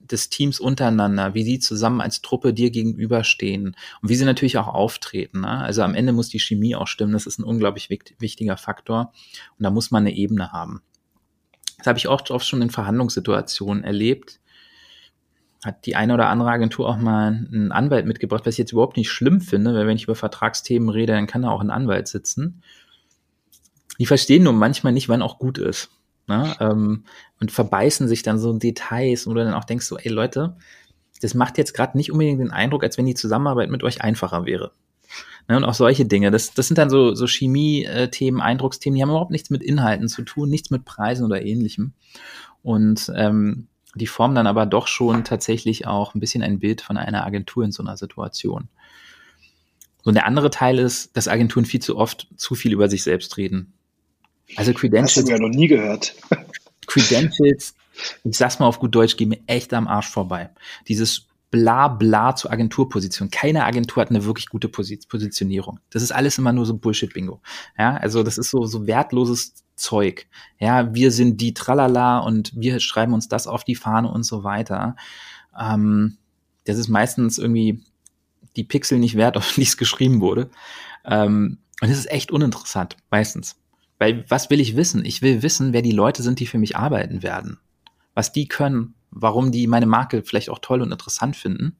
[0.01, 4.69] des Teams untereinander, wie sie zusammen als Truppe dir gegenüberstehen und wie sie natürlich auch
[4.69, 5.43] auftreten.
[5.43, 5.49] Ne?
[5.49, 7.13] Also am Ende muss die Chemie auch stimmen.
[7.13, 9.13] Das ist ein unglaublich wichtiger Faktor
[9.59, 10.83] und da muss man eine Ebene haben.
[11.79, 14.41] Das habe ich oft, oft schon in Verhandlungssituationen erlebt,
[15.65, 18.97] hat die eine oder andere Agentur auch mal einen Anwalt mitgebracht, was ich jetzt überhaupt
[18.97, 22.09] nicht schlimm finde, weil wenn ich über Vertragsthemen rede, dann kann da auch ein Anwalt
[22.09, 22.63] sitzen.
[23.99, 25.91] Die verstehen nur manchmal nicht, wann auch gut ist.
[26.27, 26.55] Ne?
[26.61, 27.05] Ähm,
[27.41, 30.57] und verbeißen sich dann so Details, wo du dann auch denkst so, ey Leute,
[31.21, 34.47] das macht jetzt gerade nicht unbedingt den Eindruck, als wenn die Zusammenarbeit mit euch einfacher
[34.47, 34.73] wäre.
[35.49, 35.57] Ne?
[35.57, 36.31] Und auch solche Dinge.
[36.31, 40.23] Das, das sind dann so, so Chemie-Themen, Eindrucksthemen, die haben überhaupt nichts mit Inhalten zu
[40.23, 41.93] tun, nichts mit Preisen oder ähnlichem.
[42.63, 46.97] Und ähm, die formen dann aber doch schon tatsächlich auch ein bisschen ein Bild von
[46.97, 48.69] einer Agentur in so einer Situation.
[50.05, 53.37] Und der andere Teil ist, dass Agenturen viel zu oft zu viel über sich selbst
[53.37, 53.73] reden.
[54.57, 55.17] Also Credentials.
[55.17, 56.15] Hast du ja noch nie gehört.
[56.87, 57.75] Credentials,
[58.25, 60.51] ich sag's mal auf gut Deutsch, gehen mir echt am Arsch vorbei.
[60.89, 63.31] Dieses bla bla zur Agenturposition.
[63.31, 65.81] Keine Agentur hat eine wirklich gute Positionierung.
[65.91, 67.41] Das ist alles immer nur so Bullshit-Bingo.
[67.79, 70.27] Ja, also das ist so, so wertloses Zeug.
[70.59, 74.45] Ja, wir sind die Tralala und wir schreiben uns das auf die Fahne und so
[74.45, 74.95] weiter.
[75.59, 76.19] Ähm,
[76.65, 77.83] das ist meistens irgendwie
[78.57, 80.51] die Pixel nicht wert, auf die es geschrieben wurde.
[81.05, 83.57] Ähm, und es ist echt uninteressant, meistens.
[83.99, 85.05] Weil was will ich wissen?
[85.05, 87.59] Ich will wissen, wer die Leute sind, die für mich arbeiten werden.
[88.15, 91.77] Was die können, warum die meine Marke vielleicht auch toll und interessant finden.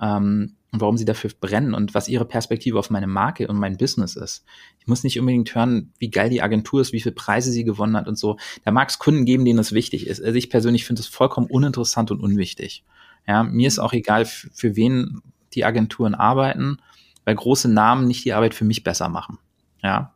[0.00, 3.76] Ähm, und warum sie dafür brennen und was ihre Perspektive auf meine Marke und mein
[3.76, 4.44] Business ist.
[4.80, 7.96] Ich muss nicht unbedingt hören, wie geil die Agentur ist, wie viele Preise sie gewonnen
[7.96, 8.38] hat und so.
[8.64, 10.20] Da mag es Kunden geben, denen das wichtig ist.
[10.20, 12.84] Also ich persönlich finde es vollkommen uninteressant und unwichtig.
[13.24, 16.78] Ja, mir ist auch egal, für wen die Agenturen arbeiten,
[17.24, 19.38] weil große Namen nicht die Arbeit für mich besser machen.
[19.80, 20.12] Ja.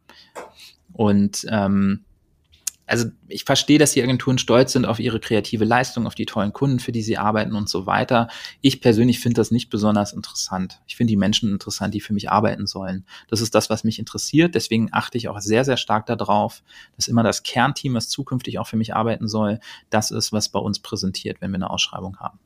[0.93, 2.05] Und ähm,
[2.89, 6.53] also ich verstehe, dass die Agenturen stolz sind auf ihre kreative Leistung, auf die tollen
[6.53, 8.29] Kunden, für die sie arbeiten und so weiter.
[8.63, 10.81] Ich persönlich finde das nicht besonders interessant.
[10.87, 13.05] Ich finde die Menschen interessant, die für mich arbeiten sollen.
[13.29, 14.55] Das ist das, was mich interessiert.
[14.55, 16.63] Deswegen achte ich auch sehr, sehr stark darauf,
[16.97, 20.59] dass immer das Kernteam, was zukünftig auch für mich arbeiten soll, das ist, was bei
[20.59, 22.39] uns präsentiert, wenn wir eine Ausschreibung haben.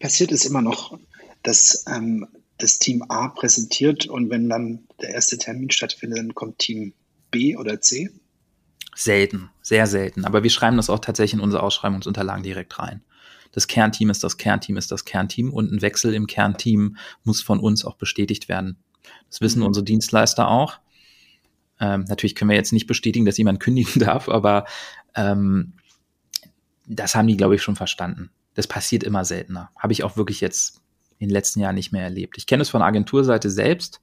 [0.00, 0.98] Passiert es immer noch,
[1.44, 2.26] dass ähm,
[2.58, 6.92] das Team A präsentiert und wenn dann der erste Termin stattfindet, dann kommt Team
[7.30, 8.10] B oder C?
[8.94, 10.24] Selten, sehr selten.
[10.24, 13.02] Aber wir schreiben das auch tatsächlich in unsere Ausschreibungsunterlagen direkt rein.
[13.52, 17.60] Das Kernteam ist das Kernteam ist das Kernteam und ein Wechsel im Kernteam muss von
[17.60, 18.78] uns auch bestätigt werden.
[19.30, 19.66] Das wissen mhm.
[19.66, 20.80] unsere Dienstleister auch.
[21.80, 24.64] Ähm, natürlich können wir jetzt nicht bestätigen, dass jemand kündigen darf, aber
[25.14, 25.74] ähm,
[26.86, 28.30] das haben die, glaube ich, schon verstanden.
[28.54, 29.70] Das passiert immer seltener.
[29.76, 30.80] Habe ich auch wirklich jetzt
[31.18, 32.36] in den letzten Jahren nicht mehr erlebt.
[32.36, 34.00] Ich kenne es von Agenturseite selbst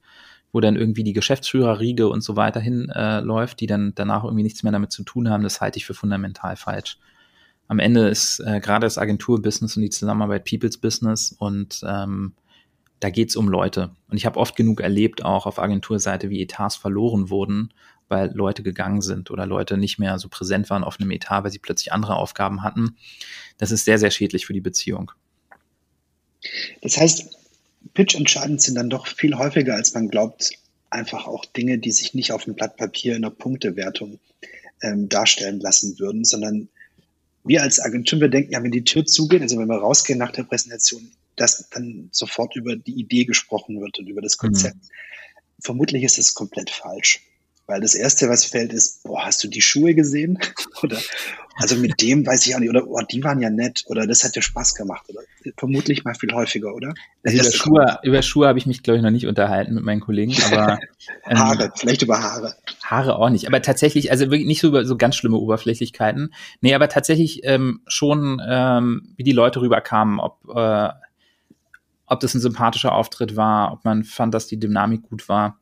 [0.51, 4.63] wo dann irgendwie die Geschäftsführerriege und so weiter hinläuft, äh, die dann danach irgendwie nichts
[4.63, 6.97] mehr damit zu tun haben, das halte ich für fundamental falsch.
[7.67, 12.33] Am Ende ist äh, gerade das Agenturbusiness und die Zusammenarbeit People's Business und ähm,
[12.99, 13.91] da geht's um Leute.
[14.09, 17.73] Und ich habe oft genug erlebt, auch auf Agenturseite, wie Etats verloren wurden,
[18.09, 21.51] weil Leute gegangen sind oder Leute nicht mehr so präsent waren auf einem Etat, weil
[21.51, 22.97] sie plötzlich andere Aufgaben hatten.
[23.57, 25.11] Das ist sehr, sehr schädlich für die Beziehung.
[26.81, 27.40] Das heißt,
[27.93, 30.51] Pitch entscheidend sind dann doch viel häufiger, als man glaubt,
[30.89, 34.19] einfach auch Dinge, die sich nicht auf dem Blatt Papier in der Punktewertung
[34.81, 36.69] ähm, darstellen lassen würden, sondern
[37.43, 40.31] wir als Agentur, wir denken ja, wenn die Tür zugeht, also wenn wir rausgehen nach
[40.31, 44.75] der Präsentation, dass dann sofort über die Idee gesprochen wird und über das Konzept.
[44.75, 44.89] Mhm.
[45.59, 47.21] Vermutlich ist es komplett falsch.
[47.71, 50.38] Weil das Erste, was fällt, ist, boah, hast du die Schuhe gesehen?
[50.84, 50.97] oder,
[51.55, 54.25] also mit dem weiß ich auch nicht, oder, oh, die waren ja nett, oder das
[54.25, 55.21] hat dir Spaß gemacht, oder
[55.55, 56.93] vermutlich mal viel häufiger, oder?
[57.23, 60.01] Also über, Schuhe, über Schuhe habe ich mich, glaube ich, noch nicht unterhalten mit meinen
[60.01, 60.79] Kollegen, aber.
[61.25, 62.55] Ähm, Haare, vielleicht über Haare.
[62.84, 66.34] Haare auch nicht, aber tatsächlich, also wirklich nicht so über so ganz schlimme Oberflächlichkeiten.
[66.62, 70.89] Nee, aber tatsächlich ähm, schon, ähm, wie die Leute rüberkamen, ob, äh,
[72.05, 75.60] ob das ein sympathischer Auftritt war, ob man fand, dass die Dynamik gut war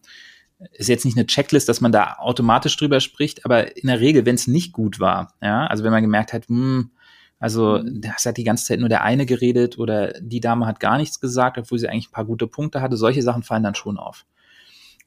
[0.73, 4.25] ist jetzt nicht eine Checklist, dass man da automatisch drüber spricht, aber in der Regel,
[4.25, 6.91] wenn es nicht gut war, ja, also wenn man gemerkt hat, hm,
[7.39, 8.01] also mhm.
[8.01, 11.19] das hat die ganze Zeit nur der eine geredet oder die Dame hat gar nichts
[11.19, 14.25] gesagt, obwohl sie eigentlich ein paar gute Punkte hatte, solche Sachen fallen dann schon auf.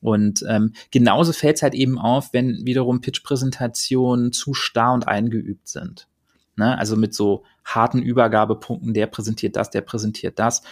[0.01, 5.69] Und ähm, genauso fällt es halt eben auf, wenn wiederum Pitch-Präsentationen zu starr und eingeübt
[5.69, 6.09] sind.
[6.57, 6.77] Ne?
[6.77, 10.63] Also mit so harten Übergabepunkten, der präsentiert das, der präsentiert das.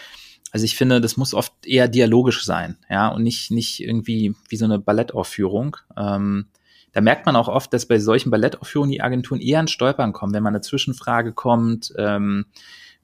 [0.51, 4.57] Also ich finde, das muss oft eher dialogisch sein, ja, und nicht, nicht irgendwie wie
[4.57, 5.77] so eine Ballettaufführung.
[5.97, 6.47] Ähm,
[6.91, 10.33] da merkt man auch oft, dass bei solchen Ballettaufführungen die Agenturen eher an Stolpern kommen,
[10.33, 12.45] wenn mal eine Zwischenfrage kommt, ähm,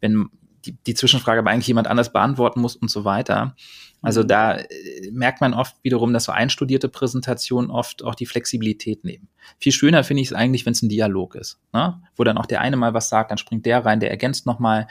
[0.01, 0.29] wenn
[0.65, 3.55] die, die Zwischenfrage aber eigentlich jemand anders beantworten muss und so weiter.
[4.01, 4.27] Also mhm.
[4.27, 4.65] da äh,
[5.11, 9.29] merkt man oft wiederum, dass so einstudierte Präsentationen oft auch die Flexibilität nehmen.
[9.57, 12.01] Viel schöner finde ich es eigentlich, wenn es ein Dialog ist, ne?
[12.15, 14.87] wo dann auch der eine mal was sagt, dann springt der rein, der ergänzt nochmal.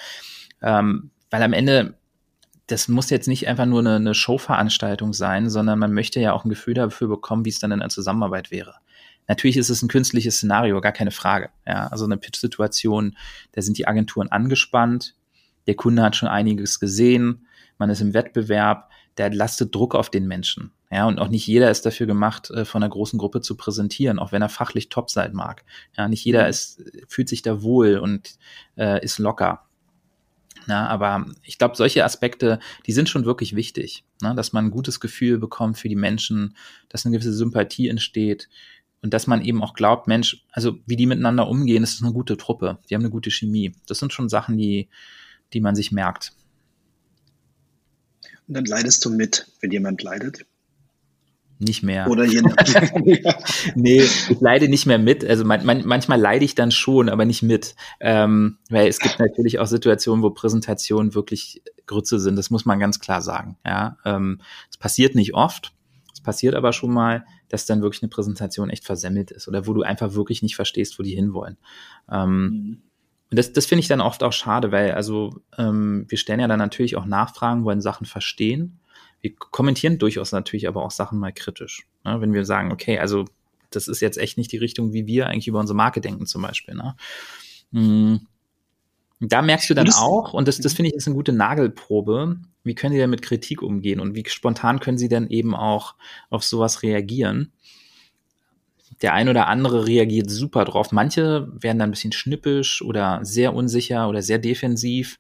[0.62, 1.98] Ähm, weil am Ende
[2.66, 6.44] das muss jetzt nicht einfach nur eine, eine Showveranstaltung sein, sondern man möchte ja auch
[6.44, 8.74] ein Gefühl dafür bekommen, wie es dann in der Zusammenarbeit wäre.
[9.28, 11.50] Natürlich ist es ein künstliches Szenario, gar keine Frage.
[11.66, 13.16] Ja, also eine Pitch-Situation,
[13.52, 15.14] da sind die Agenturen angespannt,
[15.66, 17.46] der Kunde hat schon einiges gesehen,
[17.78, 20.72] man ist im Wettbewerb, der lastet Druck auf den Menschen.
[20.90, 24.18] Ja, und auch nicht jeder ist dafür gemacht, äh, von einer großen Gruppe zu präsentieren,
[24.20, 25.64] auch wenn er fachlich top sein mag.
[25.96, 28.36] Ja, nicht jeder ist, fühlt sich da wohl und
[28.76, 29.65] äh, ist locker.
[30.66, 34.34] Na, aber ich glaube, solche Aspekte, die sind schon wirklich wichtig, ne?
[34.34, 36.56] dass man ein gutes Gefühl bekommt für die Menschen,
[36.88, 38.48] dass eine gewisse Sympathie entsteht
[39.00, 42.12] und dass man eben auch glaubt, Mensch, also wie die miteinander umgehen, das ist eine
[42.12, 43.72] gute Truppe, die haben eine gute Chemie.
[43.86, 44.88] Das sind schon Sachen, die,
[45.52, 46.32] die man sich merkt.
[48.48, 50.46] Und dann leidest du mit, wenn jemand leidet?
[51.58, 52.10] Nicht mehr.
[52.10, 52.42] Oder je
[53.74, 55.24] Nee, ich leide nicht mehr mit.
[55.24, 57.74] Also man, man, manchmal leide ich dann schon, aber nicht mit.
[57.98, 62.36] Ähm, weil es gibt natürlich auch Situationen, wo Präsentationen wirklich Grütze sind.
[62.36, 63.56] Das muss man ganz klar sagen.
[63.64, 64.40] Ja, ähm,
[64.70, 65.72] es passiert nicht oft.
[66.12, 69.72] Es passiert aber schon mal, dass dann wirklich eine Präsentation echt versemmelt ist oder wo
[69.72, 71.56] du einfach wirklich nicht verstehst, wo die hinwollen.
[72.10, 72.82] Ähm, mhm.
[73.30, 76.48] Und das, das finde ich dann oft auch schade, weil also ähm, wir stellen ja
[76.48, 78.78] dann natürlich auch Nachfragen, wollen Sachen verstehen
[79.26, 81.86] wir kommentieren durchaus natürlich aber auch Sachen mal kritisch.
[82.04, 82.20] Ne?
[82.20, 83.24] Wenn wir sagen, okay, also
[83.70, 86.42] das ist jetzt echt nicht die Richtung, wie wir eigentlich über unsere Marke denken zum
[86.42, 86.74] Beispiel.
[86.74, 86.96] Ne?
[87.72, 88.20] Mhm.
[89.18, 92.74] Da merkst du dann auch, und das, das finde ich ist eine gute Nagelprobe, wie
[92.74, 95.94] können sie denn mit Kritik umgehen und wie spontan können sie dann eben auch
[96.28, 97.52] auf sowas reagieren.
[99.02, 100.92] Der ein oder andere reagiert super drauf.
[100.92, 105.18] Manche werden dann ein bisschen schnippisch oder sehr unsicher oder sehr defensiv,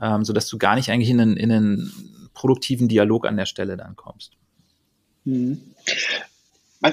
[0.00, 3.76] ähm, sodass du gar nicht eigentlich in einen, in einen produktiven Dialog an der Stelle
[3.76, 4.32] dann kommst.
[5.24, 5.60] Mhm.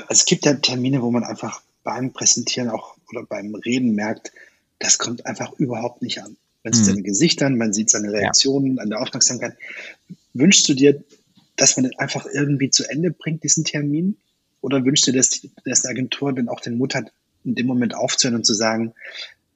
[0.08, 4.32] Es gibt ja Termine, wo man einfach beim Präsentieren auch oder beim Reden merkt,
[4.80, 6.38] das kommt einfach überhaupt nicht an.
[6.64, 6.90] Man sieht mhm.
[6.90, 8.84] seine Gesichtern, man sieht seine Reaktionen ja.
[8.84, 9.58] an der Aufmerksamkeit.
[10.34, 11.04] Wünschst du dir,
[11.56, 14.18] dass man den einfach irgendwie zu Ende bringt, diesen Termin?
[14.62, 17.12] Oder wünschst du dir, dass, dass die Agentur dann auch den Mut hat,
[17.44, 18.94] in dem Moment aufzuhören und zu sagen,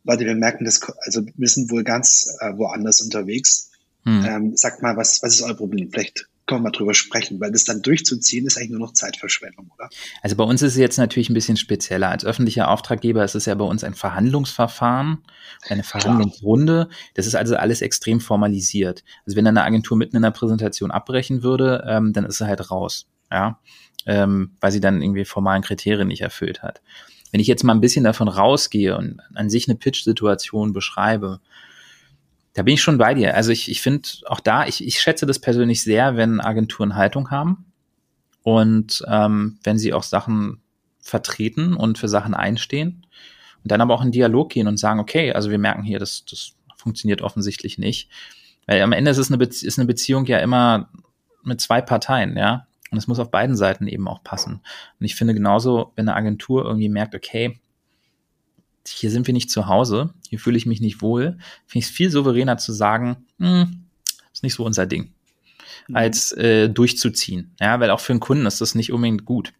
[0.03, 3.71] Leute, wir merken das, also wir sind wohl ganz äh, woanders unterwegs.
[4.05, 4.25] Mhm.
[4.25, 5.91] Ähm, sagt mal, was, was ist euer Problem?
[5.91, 9.71] Vielleicht können wir mal drüber sprechen, weil das dann durchzuziehen ist eigentlich nur noch Zeitverschwendung,
[9.75, 9.89] oder?
[10.21, 12.09] Also bei uns ist es jetzt natürlich ein bisschen spezieller.
[12.09, 15.23] Als öffentlicher Auftraggeber ist es ja bei uns ein Verhandlungsverfahren,
[15.69, 16.89] eine Verhandlungsrunde.
[17.15, 19.03] Das ist also alles extrem formalisiert.
[19.25, 22.69] Also wenn eine Agentur mitten in der Präsentation abbrechen würde, ähm, dann ist sie halt
[22.69, 23.59] raus, ja,
[24.05, 26.81] ähm, weil sie dann irgendwie formalen Kriterien nicht erfüllt hat.
[27.31, 31.41] Wenn ich jetzt mal ein bisschen davon rausgehe und an sich eine Pitch-Situation beschreibe,
[32.55, 33.35] da bin ich schon bei dir.
[33.35, 37.29] Also ich, ich finde auch da, ich, ich schätze das persönlich sehr, wenn Agenturen Haltung
[37.29, 37.65] haben
[38.43, 40.61] und ähm, wenn sie auch Sachen
[40.99, 43.05] vertreten und für Sachen einstehen
[43.61, 46.23] und dann aber auch in Dialog gehen und sagen, okay, also wir merken hier, das,
[46.25, 48.09] das funktioniert offensichtlich nicht.
[48.67, 50.89] Weil am Ende ist es eine, Be ist eine Beziehung ja immer
[51.43, 52.67] mit zwei Parteien, ja.
[52.89, 54.61] Und es muss auf beiden Seiten eben auch passen.
[54.99, 57.59] Und ich finde genauso, wenn eine Agentur irgendwie merkt, okay,
[58.87, 61.91] hier sind wir nicht zu Hause, hier fühle ich mich nicht wohl, finde ich es
[61.91, 63.85] viel souveräner zu sagen, hm,
[64.33, 65.11] ist nicht so unser Ding,
[65.87, 65.95] mhm.
[65.95, 67.51] als äh, durchzuziehen.
[67.59, 69.53] Ja, weil auch für einen Kunden ist das nicht unbedingt gut.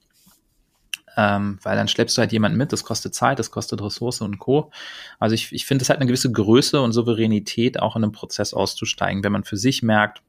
[1.18, 4.38] Ähm, weil dann schleppst du halt jemanden mit, das kostet Zeit, das kostet Ressource und
[4.38, 4.72] Co.
[5.18, 8.54] Also ich, ich finde, es hat eine gewisse Größe und Souveränität, auch in einem Prozess
[8.54, 10.22] auszusteigen, wenn man für sich merkt,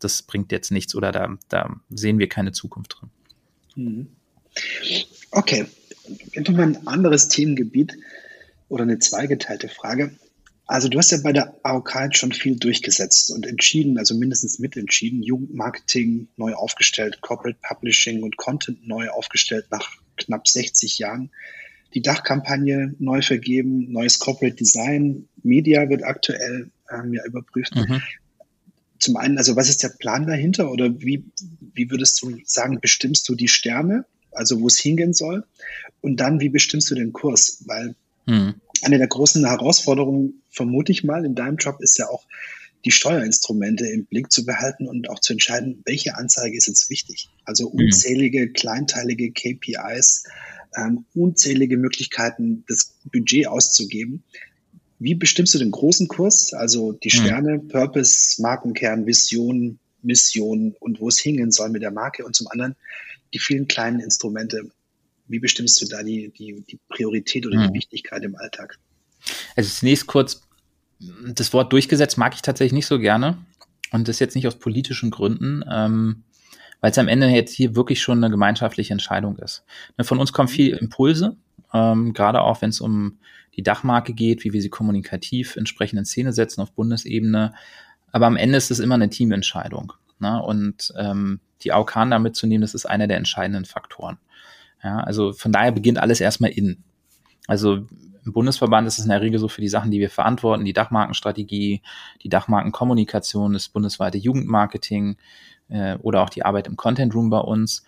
[0.00, 3.10] das bringt jetzt nichts oder da, da sehen wir keine Zukunft drin.
[3.76, 4.06] Mhm.
[5.30, 5.66] Okay,
[6.34, 7.96] nochmal ein anderes Themengebiet
[8.68, 10.16] oder eine zweigeteilte Frage.
[10.66, 14.58] Also du hast ja bei der AOK jetzt schon viel durchgesetzt und entschieden, also mindestens
[14.58, 21.30] mitentschieden, Jugendmarketing neu aufgestellt, Corporate Publishing und Content neu aufgestellt nach knapp 60 Jahren.
[21.94, 27.76] Die Dachkampagne neu vergeben, neues Corporate Design, Media wird aktuell ähm, ja überprüft.
[27.76, 28.02] Mhm.
[28.98, 31.24] Zum einen, also was ist der Plan dahinter oder wie,
[31.74, 35.44] wie würdest du sagen, bestimmst du die Sterne, also wo es hingehen soll?
[36.00, 37.62] Und dann, wie bestimmst du den Kurs?
[37.66, 37.94] Weil
[38.26, 38.60] Mhm.
[38.82, 42.26] Eine der großen Herausforderungen, vermute ich mal, in deinem Job ist ja auch,
[42.84, 47.28] die Steuerinstrumente im Blick zu behalten und auch zu entscheiden, welche Anzeige ist jetzt wichtig.
[47.44, 47.86] Also mhm.
[47.86, 50.24] unzählige kleinteilige KPIs,
[50.76, 54.22] ähm, unzählige Möglichkeiten, das Budget auszugeben.
[55.00, 57.20] Wie bestimmst du den großen Kurs, also die mhm.
[57.20, 57.68] Sterne, mhm.
[57.68, 62.76] Purpose, Markenkern, Vision, Mission und wo es hingehen soll mit der Marke und zum anderen
[63.34, 64.70] die vielen kleinen Instrumente.
[65.28, 67.74] Wie bestimmst du da die, die, die Priorität oder die hm.
[67.74, 68.78] Wichtigkeit im Alltag?
[69.56, 70.42] Also zunächst kurz,
[70.98, 73.38] das Wort durchgesetzt mag ich tatsächlich nicht so gerne.
[73.92, 76.24] Und das jetzt nicht aus politischen Gründen, ähm,
[76.80, 79.64] weil es am Ende jetzt hier wirklich schon eine gemeinschaftliche Entscheidung ist.
[79.96, 81.36] Ne, von uns kommen viel Impulse,
[81.72, 83.18] ähm, gerade auch wenn es um
[83.54, 87.54] die Dachmarke geht, wie wir sie kommunikativ entsprechend in Szene setzen auf Bundesebene.
[88.12, 89.92] Aber am Ende ist es immer eine Teamentscheidung.
[90.18, 90.42] Ne?
[90.42, 94.18] Und ähm, die AOK damit zu nehmen, das ist einer der entscheidenden Faktoren.
[94.82, 96.84] Ja, also von daher beginnt alles erstmal innen.
[97.46, 97.86] Also
[98.24, 100.72] im Bundesverband ist es in der Regel so für die Sachen, die wir verantworten, die
[100.72, 101.82] Dachmarkenstrategie,
[102.22, 105.16] die Dachmarkenkommunikation, das bundesweite Jugendmarketing
[105.68, 107.84] äh, oder auch die Arbeit im Content Room bei uns,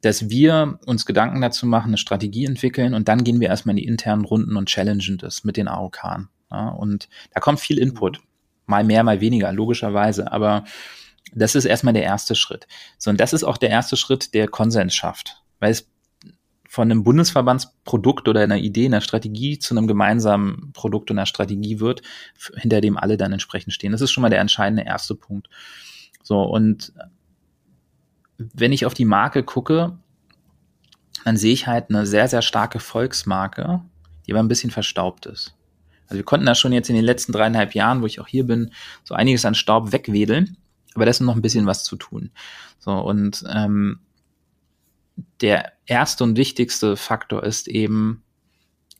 [0.00, 3.82] dass wir uns Gedanken dazu machen, eine Strategie entwickeln und dann gehen wir erstmal in
[3.82, 6.02] die internen Runden und challengen das mit den AOK.
[6.50, 8.20] Ja, und da kommt viel Input.
[8.66, 10.30] Mal mehr, mal weniger, logischerweise.
[10.32, 10.64] Aber
[11.34, 12.66] das ist erstmal der erste Schritt.
[12.98, 15.42] So, und das ist auch der erste Schritt, der Konsens schafft.
[15.60, 15.88] Weil es
[16.72, 21.80] von einem Bundesverbandsprodukt oder einer Idee, einer Strategie zu einem gemeinsamen Produkt und einer Strategie
[21.80, 22.00] wird,
[22.56, 23.92] hinter dem alle dann entsprechend stehen.
[23.92, 25.50] Das ist schon mal der entscheidende erste Punkt.
[26.22, 26.94] So, und
[28.38, 29.98] wenn ich auf die Marke gucke,
[31.26, 33.82] dann sehe ich halt eine sehr, sehr starke Volksmarke,
[34.26, 35.54] die aber ein bisschen verstaubt ist.
[36.06, 38.46] Also wir konnten da schon jetzt in den letzten dreieinhalb Jahren, wo ich auch hier
[38.46, 38.70] bin,
[39.04, 40.56] so einiges an Staub wegwedeln,
[40.94, 42.30] aber da ist noch ein bisschen was zu tun.
[42.78, 43.98] So, und ähm,
[45.42, 48.22] der erste und wichtigste Faktor ist eben,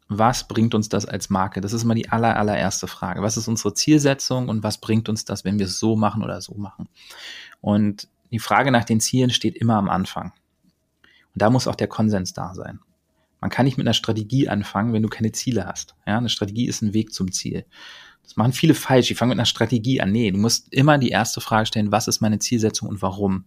[0.08, 1.60] was bringt uns das als Marke?
[1.60, 3.22] Das ist immer die aller, allererste Frage.
[3.22, 6.40] Was ist unsere Zielsetzung und was bringt uns das, wenn wir es so machen oder
[6.42, 6.88] so machen?
[7.60, 10.32] Und die Frage nach den Zielen steht immer am Anfang.
[11.34, 12.80] Und da muss auch der Konsens da sein.
[13.40, 15.94] Man kann nicht mit einer Strategie anfangen, wenn du keine Ziele hast.
[16.06, 17.64] Ja, eine Strategie ist ein Weg zum Ziel.
[18.22, 19.08] Das machen viele falsch.
[19.08, 20.12] Die fangen mit einer Strategie an.
[20.12, 23.46] Nee, du musst immer die erste Frage stellen, was ist meine Zielsetzung und warum?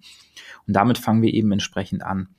[0.67, 2.29] Und damit fangen wir eben entsprechend an.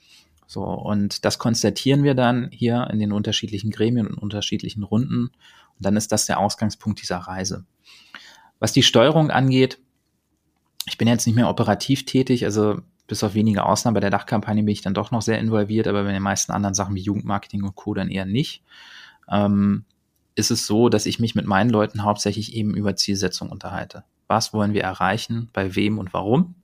[0.46, 5.24] So, und das konstatieren wir dann hier in den unterschiedlichen Gremien und unterschiedlichen Runden.
[5.24, 5.32] Und
[5.80, 7.64] dann ist das der Ausgangspunkt dieser Reise.
[8.58, 9.78] Was die Steuerung angeht,
[10.86, 13.94] ich bin jetzt nicht mehr operativ tätig, also bis auf wenige Ausnahmen.
[13.94, 16.74] Bei der Dachkampagne bin ich dann doch noch sehr involviert, aber bei den meisten anderen
[16.74, 17.94] Sachen wie Jugendmarketing und Co.
[17.94, 18.62] dann eher nicht.
[19.28, 19.84] Ähm,
[20.36, 24.04] ist es so, dass ich mich mit meinen Leuten hauptsächlich eben über Zielsetzung unterhalte.
[24.28, 26.54] Was wollen wir erreichen, bei wem und warum?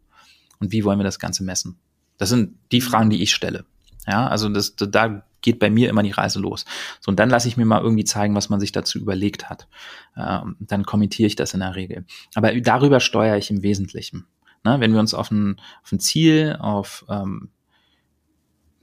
[0.58, 1.78] Und wie wollen wir das Ganze messen?
[2.18, 3.64] Das sind die Fragen, die ich stelle.
[4.06, 6.64] Ja, also das, da geht bei mir immer die Reise los.
[7.00, 9.68] So, und dann lasse ich mir mal irgendwie zeigen, was man sich dazu überlegt hat.
[10.16, 12.04] Ähm, dann kommentiere ich das in der Regel.
[12.34, 14.26] Aber darüber steuere ich im Wesentlichen.
[14.64, 17.50] Ne, wenn wir uns auf ein, auf ein Ziel, auf ähm,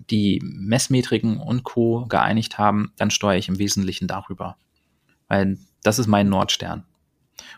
[0.09, 2.05] die Messmetriken und Co.
[2.07, 4.57] geeinigt haben, dann steuere ich im Wesentlichen darüber.
[5.27, 6.85] Weil das ist mein Nordstern.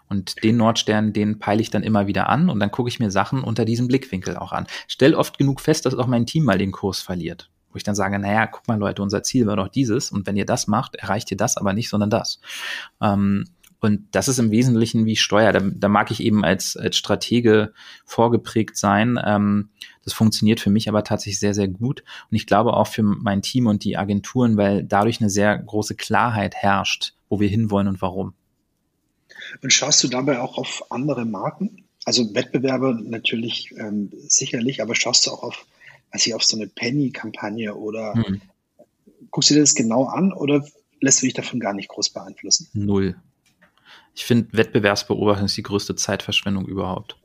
[0.07, 3.09] Und den Nordstern, den peile ich dann immer wieder an und dann gucke ich mir
[3.09, 4.67] Sachen unter diesem Blickwinkel auch an.
[4.87, 7.50] Stell oft genug fest, dass auch mein Team mal den Kurs verliert.
[7.71, 10.37] Wo ich dann sage, naja, guck mal Leute, unser Ziel war doch dieses und wenn
[10.37, 12.39] ihr das macht, erreicht ihr das aber nicht, sondern das.
[13.01, 13.45] Ähm,
[13.81, 15.51] und das ist im Wesentlichen wie Steuer.
[15.51, 17.73] Da, da mag ich eben als, als Stratege
[18.05, 19.19] vorgeprägt sein.
[19.25, 19.69] Ähm,
[20.03, 22.03] das funktioniert für mich aber tatsächlich sehr, sehr gut.
[22.29, 25.95] Und ich glaube auch für mein Team und die Agenturen, weil dadurch eine sehr große
[25.95, 28.35] Klarheit herrscht, wo wir hinwollen und warum.
[29.63, 31.85] Und schaust du dabei auch auf andere Marken?
[32.05, 35.65] Also Wettbewerbe natürlich ähm, sicherlich, aber schaust du auch auf,
[36.13, 38.41] weiß ich, auf so eine Penny-Kampagne oder hm.
[39.29, 40.65] guckst du dir das genau an oder
[40.99, 42.69] lässt du dich davon gar nicht groß beeinflussen?
[42.73, 43.15] Null.
[44.13, 47.17] Ich finde, Wettbewerbsbeobachtung ist die größte Zeitverschwendung überhaupt.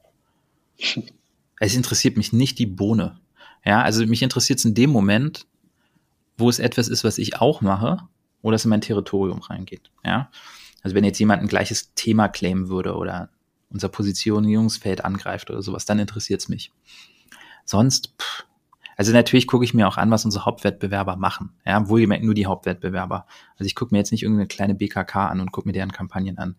[1.60, 3.18] es interessiert mich nicht die Bohne.
[3.64, 5.46] Ja, also mich interessiert es in dem Moment,
[6.38, 8.06] wo es etwas ist, was ich auch mache,
[8.42, 9.90] oder es in mein Territorium reingeht.
[10.04, 10.30] Ja,
[10.82, 13.30] also wenn jetzt jemand ein gleiches Thema claimen würde oder
[13.70, 16.70] unser Positionierungsfeld angreift oder sowas, dann interessiert es mich.
[17.64, 18.46] Sonst, pff,
[18.96, 21.50] also natürlich gucke ich mir auch an, was unsere Hauptwettbewerber machen.
[21.66, 23.26] Ja, wohlgemerkt nur die Hauptwettbewerber.
[23.52, 26.38] Also ich gucke mir jetzt nicht irgendeine kleine BKK an und gucke mir deren Kampagnen
[26.38, 26.56] an.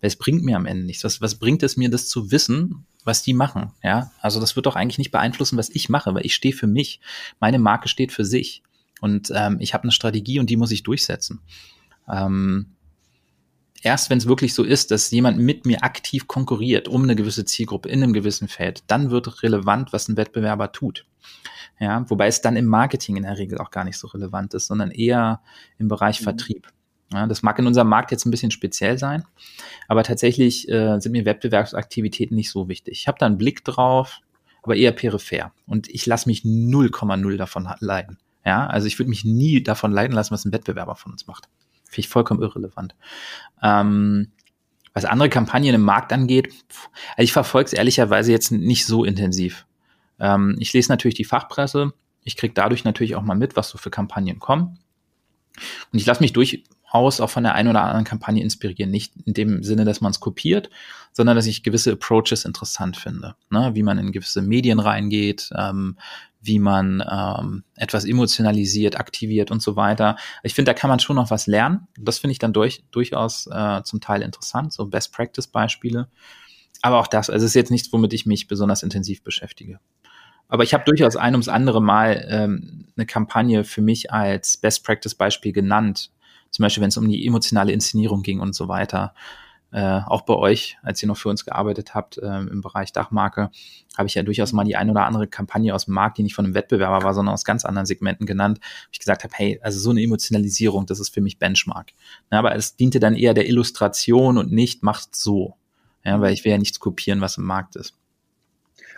[0.00, 1.02] Es bringt mir am Ende nichts.
[1.04, 3.72] Was, was bringt es mir, das zu wissen, was die machen?
[3.82, 6.68] Ja, also das wird doch eigentlich nicht beeinflussen, was ich mache, weil ich stehe für
[6.68, 7.00] mich.
[7.40, 8.62] Meine Marke steht für sich.
[9.00, 11.40] Und ähm, ich habe eine Strategie und die muss ich durchsetzen.
[12.08, 12.76] Ähm,
[13.82, 17.44] erst wenn es wirklich so ist, dass jemand mit mir aktiv konkurriert um eine gewisse
[17.44, 21.06] Zielgruppe in einem gewissen Feld, dann wird relevant, was ein Wettbewerber tut.
[21.78, 24.66] Ja, wobei es dann im Marketing in der Regel auch gar nicht so relevant ist,
[24.66, 25.40] sondern eher
[25.78, 26.24] im Bereich mhm.
[26.24, 26.68] Vertrieb.
[27.12, 29.24] Ja, das mag in unserem Markt jetzt ein bisschen speziell sein,
[29.88, 33.00] aber tatsächlich äh, sind mir Wettbewerbsaktivitäten nicht so wichtig.
[33.00, 34.20] Ich habe da einen Blick drauf,
[34.62, 35.52] aber eher peripher.
[35.66, 38.18] Und ich lasse mich 0,0 davon leiden.
[38.44, 41.48] Ja, also ich würde mich nie davon leiden lassen, was ein Wettbewerber von uns macht.
[41.90, 42.94] Finde ich vollkommen irrelevant.
[43.62, 44.30] Ähm,
[44.94, 46.52] was andere Kampagnen im Markt angeht,
[47.16, 49.66] also ich verfolge es ehrlicherweise jetzt nicht so intensiv.
[50.18, 51.92] Ähm, ich lese natürlich die Fachpresse.
[52.22, 54.78] Ich kriege dadurch natürlich auch mal mit, was so für Kampagnen kommen.
[55.92, 56.32] Und ich lasse mich
[56.92, 58.90] durchaus auch von der einen oder anderen Kampagne inspirieren.
[58.90, 60.70] Nicht in dem Sinne, dass man es kopiert,
[61.12, 63.34] sondern dass ich gewisse Approaches interessant finde.
[63.50, 63.70] Ne?
[63.74, 65.96] Wie man in gewisse Medien reingeht, ähm,
[66.40, 70.16] wie man ähm, etwas emotionalisiert, aktiviert und so weiter.
[70.42, 71.86] Ich finde, da kann man schon noch was lernen.
[71.98, 76.08] Das finde ich dann durch, durchaus äh, zum Teil interessant, so Best-Practice-Beispiele.
[76.82, 79.80] Aber auch das, also es ist jetzt nichts, womit ich mich besonders intensiv beschäftige.
[80.48, 84.84] Aber ich habe durchaus ein ums andere Mal ähm, eine Kampagne für mich als Best
[84.84, 86.10] Practice Beispiel genannt.
[86.50, 89.14] Zum Beispiel, wenn es um die emotionale Inszenierung ging und so weiter.
[89.72, 93.50] Äh, auch bei euch, als ihr noch für uns gearbeitet habt äh, im Bereich Dachmarke,
[93.96, 96.34] habe ich ja durchaus mal die ein oder andere Kampagne aus dem Markt, die nicht
[96.34, 99.60] von einem Wettbewerber war, sondern aus ganz anderen Segmenten genannt, wo ich gesagt habe, hey,
[99.62, 101.92] also so eine Emotionalisierung, das ist für mich Benchmark.
[102.32, 105.54] Ja, aber es diente dann eher der Illustration und nicht macht so.
[106.04, 107.94] Ja, weil ich will ja nichts kopieren, was im Markt ist.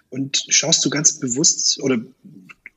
[0.09, 1.99] Und schaust du ganz bewusst oder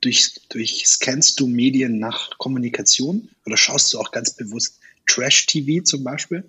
[0.00, 6.48] durch, scannst du Medien nach Kommunikation oder schaust du auch ganz bewusst Trash-TV zum Beispiel?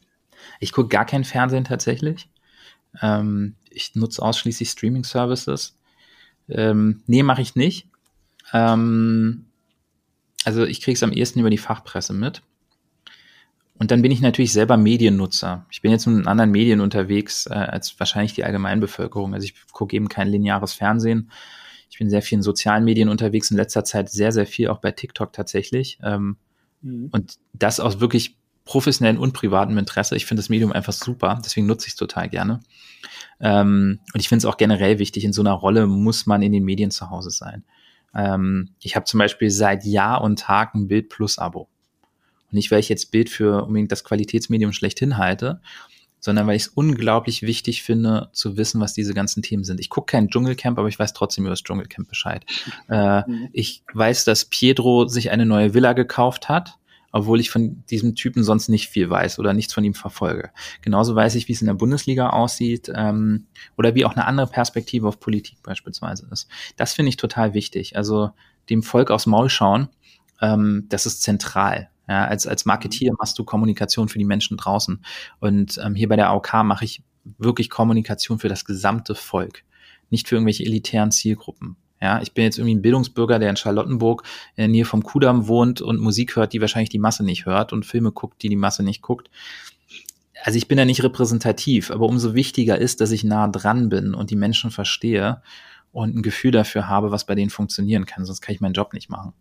[0.59, 2.29] Ich gucke gar kein Fernsehen tatsächlich.
[3.01, 5.75] Ähm, ich nutze ausschließlich Streaming-Services.
[6.49, 7.87] Ähm, nee, mache ich nicht.
[8.53, 9.45] Ähm,
[10.45, 12.41] also ich kriege es am ehesten über die Fachpresse mit.
[13.79, 15.65] Und dann bin ich natürlich selber Mediennutzer.
[15.69, 19.33] Ich bin jetzt in anderen Medien unterwegs äh, als wahrscheinlich die Allgemeinbevölkerung.
[19.33, 21.29] Also ich gucke eben kein lineares Fernsehen.
[21.89, 24.79] Ich bin sehr viel in sozialen Medien unterwegs, in letzter Zeit sehr, sehr viel, auch
[24.79, 25.99] bei TikTok tatsächlich.
[26.03, 26.37] Ähm,
[26.81, 27.09] mhm.
[27.11, 30.15] Und das aus wirklich professionellen und privatem Interesse.
[30.15, 32.59] Ich finde das Medium einfach super, deswegen nutze ich es total gerne.
[33.39, 36.51] Ähm, und ich finde es auch generell wichtig, in so einer Rolle muss man in
[36.51, 37.63] den Medien zu Hause sein.
[38.13, 41.69] Ähm, ich habe zum Beispiel seit Jahr und Tag ein Bild Plus Abo.
[42.47, 45.61] Und nicht, weil ich jetzt Bild für unbedingt das Qualitätsmedium schlechthin halte,
[46.27, 49.79] sondern weil ich es unglaublich wichtig finde, zu wissen, was diese ganzen Themen sind.
[49.79, 52.45] Ich gucke kein Dschungelcamp, aber ich weiß trotzdem über das Dschungelcamp Bescheid.
[52.89, 53.49] Äh, mhm.
[53.51, 56.77] Ich weiß, dass Pietro sich eine neue Villa gekauft hat,
[57.11, 60.51] obwohl ich von diesem Typen sonst nicht viel weiß oder nichts von ihm verfolge.
[60.81, 63.47] Genauso weiß ich, wie es in der Bundesliga aussieht ähm,
[63.77, 66.47] oder wie auch eine andere Perspektive auf Politik beispielsweise ist.
[66.77, 67.97] Das finde ich total wichtig.
[67.97, 68.31] Also
[68.69, 69.89] dem Volk aufs Maul schauen,
[70.41, 71.89] ähm, das ist zentral.
[72.07, 75.03] Ja, als, als Marketier machst du Kommunikation für die Menschen draußen.
[75.39, 77.03] Und ähm, hier bei der AOK mache ich
[77.37, 79.63] wirklich Kommunikation für das gesamte Volk,
[80.09, 81.75] nicht für irgendwelche elitären Zielgruppen.
[82.01, 84.23] Ja, ich bin jetzt irgendwie ein Bildungsbürger, der in Charlottenburg
[84.55, 87.73] in der Nähe vom Kudamm wohnt und Musik hört, die wahrscheinlich die Masse nicht hört
[87.73, 89.29] und Filme guckt, die die Masse nicht guckt.
[90.43, 94.13] Also ich bin da nicht repräsentativ, aber umso wichtiger ist, dass ich nah dran bin
[94.13, 95.41] und die Menschen verstehe
[95.91, 98.93] und ein Gefühl dafür habe, was bei denen funktionieren kann, sonst kann ich meinen Job
[98.93, 99.33] nicht machen.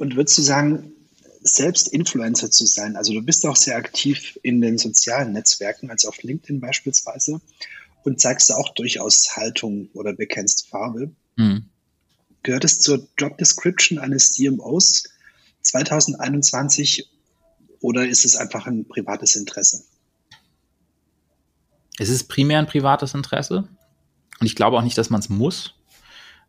[0.00, 0.94] Und würdest du sagen,
[1.42, 6.08] selbst Influencer zu sein, also du bist auch sehr aktiv in den sozialen Netzwerken, also
[6.08, 7.42] auf LinkedIn beispielsweise
[8.02, 11.10] und zeigst auch durchaus Haltung oder bekennst Farbe.
[11.36, 11.66] Mhm.
[12.42, 15.04] Gehört es zur Job Description eines CMOs
[15.64, 17.10] 2021
[17.80, 19.84] oder ist es einfach ein privates Interesse?
[21.98, 23.68] Es ist primär ein privates Interesse
[24.40, 25.74] und ich glaube auch nicht, dass man es muss.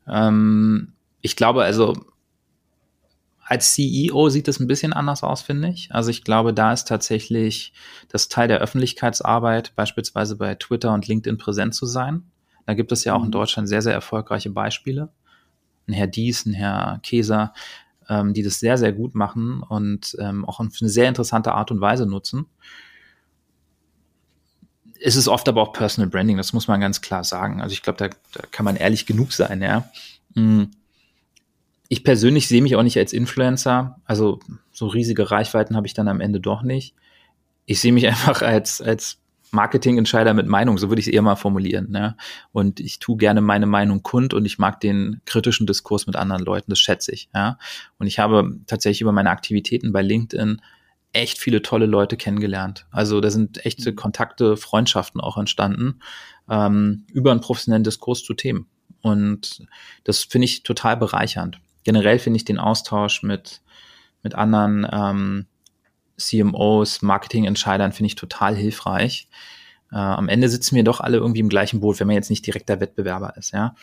[0.08, 2.06] Ähm, ich glaube also,
[3.44, 5.94] als CEO sieht es ein bisschen anders aus, finde ich.
[5.94, 7.74] Also ich glaube, da ist tatsächlich
[8.08, 12.24] das Teil der Öffentlichkeitsarbeit, beispielsweise bei Twitter und LinkedIn präsent zu sein.
[12.66, 13.34] Da gibt es ja auch in mhm.
[13.34, 15.10] Deutschland sehr, sehr erfolgreiche Beispiele.
[15.88, 17.54] Ein Herr Dies, ein Herr Käser,
[18.08, 21.72] ähm, die das sehr, sehr gut machen und ähm, auch auf eine sehr interessante Art
[21.72, 22.46] und Weise nutzen.
[25.04, 27.60] Es ist oft aber auch Personal Branding, das muss man ganz klar sagen.
[27.60, 29.90] Also ich glaube, da, da kann man ehrlich genug sein, ja.
[30.36, 30.70] Mhm
[31.92, 34.00] ich persönlich sehe mich auch nicht als Influencer.
[34.06, 34.40] Also
[34.72, 36.96] so riesige Reichweiten habe ich dann am Ende doch nicht.
[37.66, 39.20] Ich sehe mich einfach als, als
[39.52, 41.92] Marketingentscheider mit Meinung, so würde ich es eher mal formulieren.
[41.92, 42.16] Ne?
[42.54, 46.46] Und ich tue gerne meine Meinung kund und ich mag den kritischen Diskurs mit anderen
[46.46, 47.28] Leuten, das schätze ich.
[47.36, 47.58] Ja?
[48.00, 50.62] Und ich habe tatsächlich über meine Aktivitäten bei LinkedIn
[51.12, 52.88] echt viele tolle Leute kennengelernt.
[52.92, 56.00] Also da sind echte Kontakte, Freundschaften auch entstanden
[56.50, 58.68] ähm, über einen professionellen Diskurs zu Themen.
[59.02, 59.68] Und
[60.06, 63.62] das finde ich total bereichernd generell finde ich den Austausch mit,
[64.24, 65.46] mit anderen ähm,
[66.18, 69.28] CMOs, Marketingentscheidern finde ich total hilfreich.
[69.92, 72.46] Äh, am Ende sitzen wir doch alle irgendwie im gleichen Boot, wenn man jetzt nicht
[72.46, 73.76] direkter Wettbewerber ist, ja.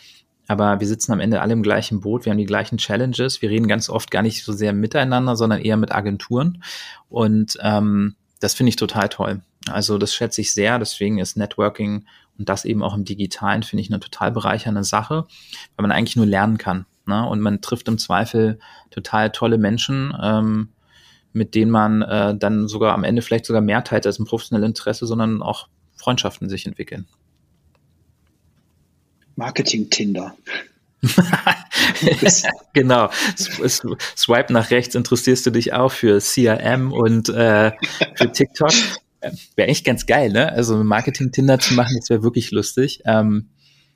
[0.51, 3.51] Aber wir sitzen am Ende alle im gleichen Boot, wir haben die gleichen Challenges, wir
[3.51, 6.64] reden ganz oft gar nicht so sehr miteinander, sondern eher mit Agenturen.
[7.11, 9.42] Und ähm, das finde ich total toll.
[9.68, 12.07] Also das schätze ich sehr, deswegen ist Networking
[12.38, 15.26] und das eben auch im Digitalen, finde ich eine total bereichernde Sache,
[15.76, 16.86] weil man eigentlich nur lernen kann.
[17.09, 17.26] Ne?
[17.26, 18.59] Und man trifft im Zweifel
[18.90, 20.68] total tolle Menschen, ähm,
[21.32, 24.68] mit denen man äh, dann sogar am Ende vielleicht sogar mehr teilt als ein professionelles
[24.68, 27.06] Interesse, sondern auch Freundschaften sich entwickeln.
[29.36, 30.34] Marketing-Tinder.
[32.72, 33.09] genau.
[33.36, 37.72] Swipe nach rechts interessierst du dich auch für CRM und äh,
[38.16, 38.72] für TikTok.
[39.56, 40.52] Wäre echt ganz geil, ne?
[40.52, 43.02] Also Marketing-Tinder zu machen, das wäre wirklich lustig.
[43.04, 43.48] Ähm,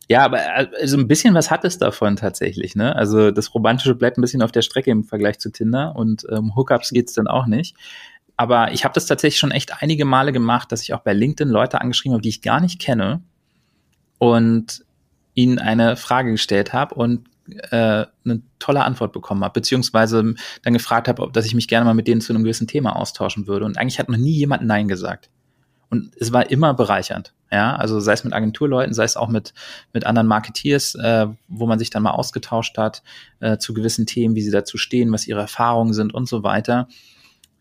[0.09, 0.40] ja, aber
[0.80, 2.94] also ein bisschen was hat es davon tatsächlich, ne?
[2.96, 6.55] Also das Romantische bleibt ein bisschen auf der Strecke im Vergleich zu Tinder und ähm,
[6.57, 7.76] Hookups geht's dann auch nicht.
[8.36, 11.53] Aber ich habe das tatsächlich schon echt einige Male gemacht, dass ich auch bei LinkedIn
[11.53, 13.22] Leute angeschrieben habe, die ich gar nicht kenne
[14.18, 14.84] und
[15.34, 17.28] ihnen eine Frage gestellt habe und
[17.70, 21.84] äh, eine tolle Antwort bekommen habe, beziehungsweise dann gefragt habe, ob dass ich mich gerne
[21.84, 23.64] mal mit denen zu einem gewissen Thema austauschen würde.
[23.64, 25.30] Und eigentlich hat noch nie jemand Nein gesagt.
[25.93, 27.34] Und es war immer bereichernd.
[27.51, 29.53] Ja, also sei es mit Agenturleuten, sei es auch mit,
[29.93, 33.03] mit anderen Marketeers, äh, wo man sich dann mal ausgetauscht hat
[33.40, 36.88] äh, zu gewissen Themen, wie sie dazu stehen, was ihre Erfahrungen sind und so weiter.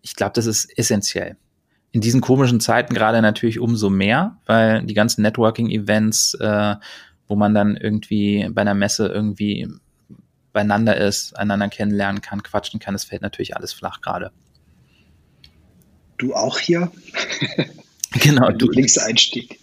[0.02, 1.36] Ich glaube, das ist essentiell.
[1.92, 6.76] In diesen komischen Zeiten gerade natürlich umso mehr, weil die ganzen Networking-Events, äh,
[7.28, 9.68] wo man dann irgendwie bei einer Messe irgendwie
[10.54, 14.32] beieinander ist, einander kennenlernen kann, quatschen kann, das fällt natürlich alles flach gerade.
[16.18, 16.90] Du auch hier?
[18.20, 19.60] Genau, du Linkseinstieg.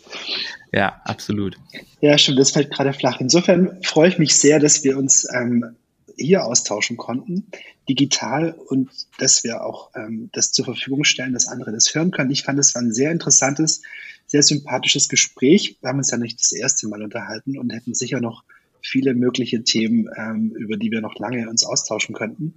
[0.72, 1.57] Ja, absolut.
[2.01, 3.20] Ja, stimmt, das fällt gerade flach.
[3.20, 5.76] Insofern freue ich mich sehr, dass wir uns ähm,
[6.16, 7.46] hier austauschen konnten,
[7.88, 12.30] digital und dass wir auch ähm, das zur Verfügung stellen, dass andere das hören können.
[12.30, 13.82] Ich fand, es war ein sehr interessantes,
[14.26, 15.78] sehr sympathisches Gespräch.
[15.80, 18.44] Wir haben uns ja nicht das erste Mal unterhalten und hätten sicher noch
[18.82, 22.55] viele mögliche Themen, ähm, über die wir noch lange uns austauschen könnten.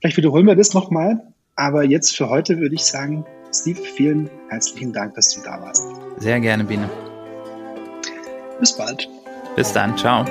[0.00, 4.92] Vielleicht wiederholen wir das nochmal, aber jetzt für heute würde ich sagen, Steve, vielen herzlichen
[4.92, 5.86] Dank, dass du da warst.
[6.18, 6.88] Sehr gerne, Biene.
[8.60, 9.08] Bis bald.
[9.54, 9.96] Bis dann.
[9.96, 10.24] Ciao.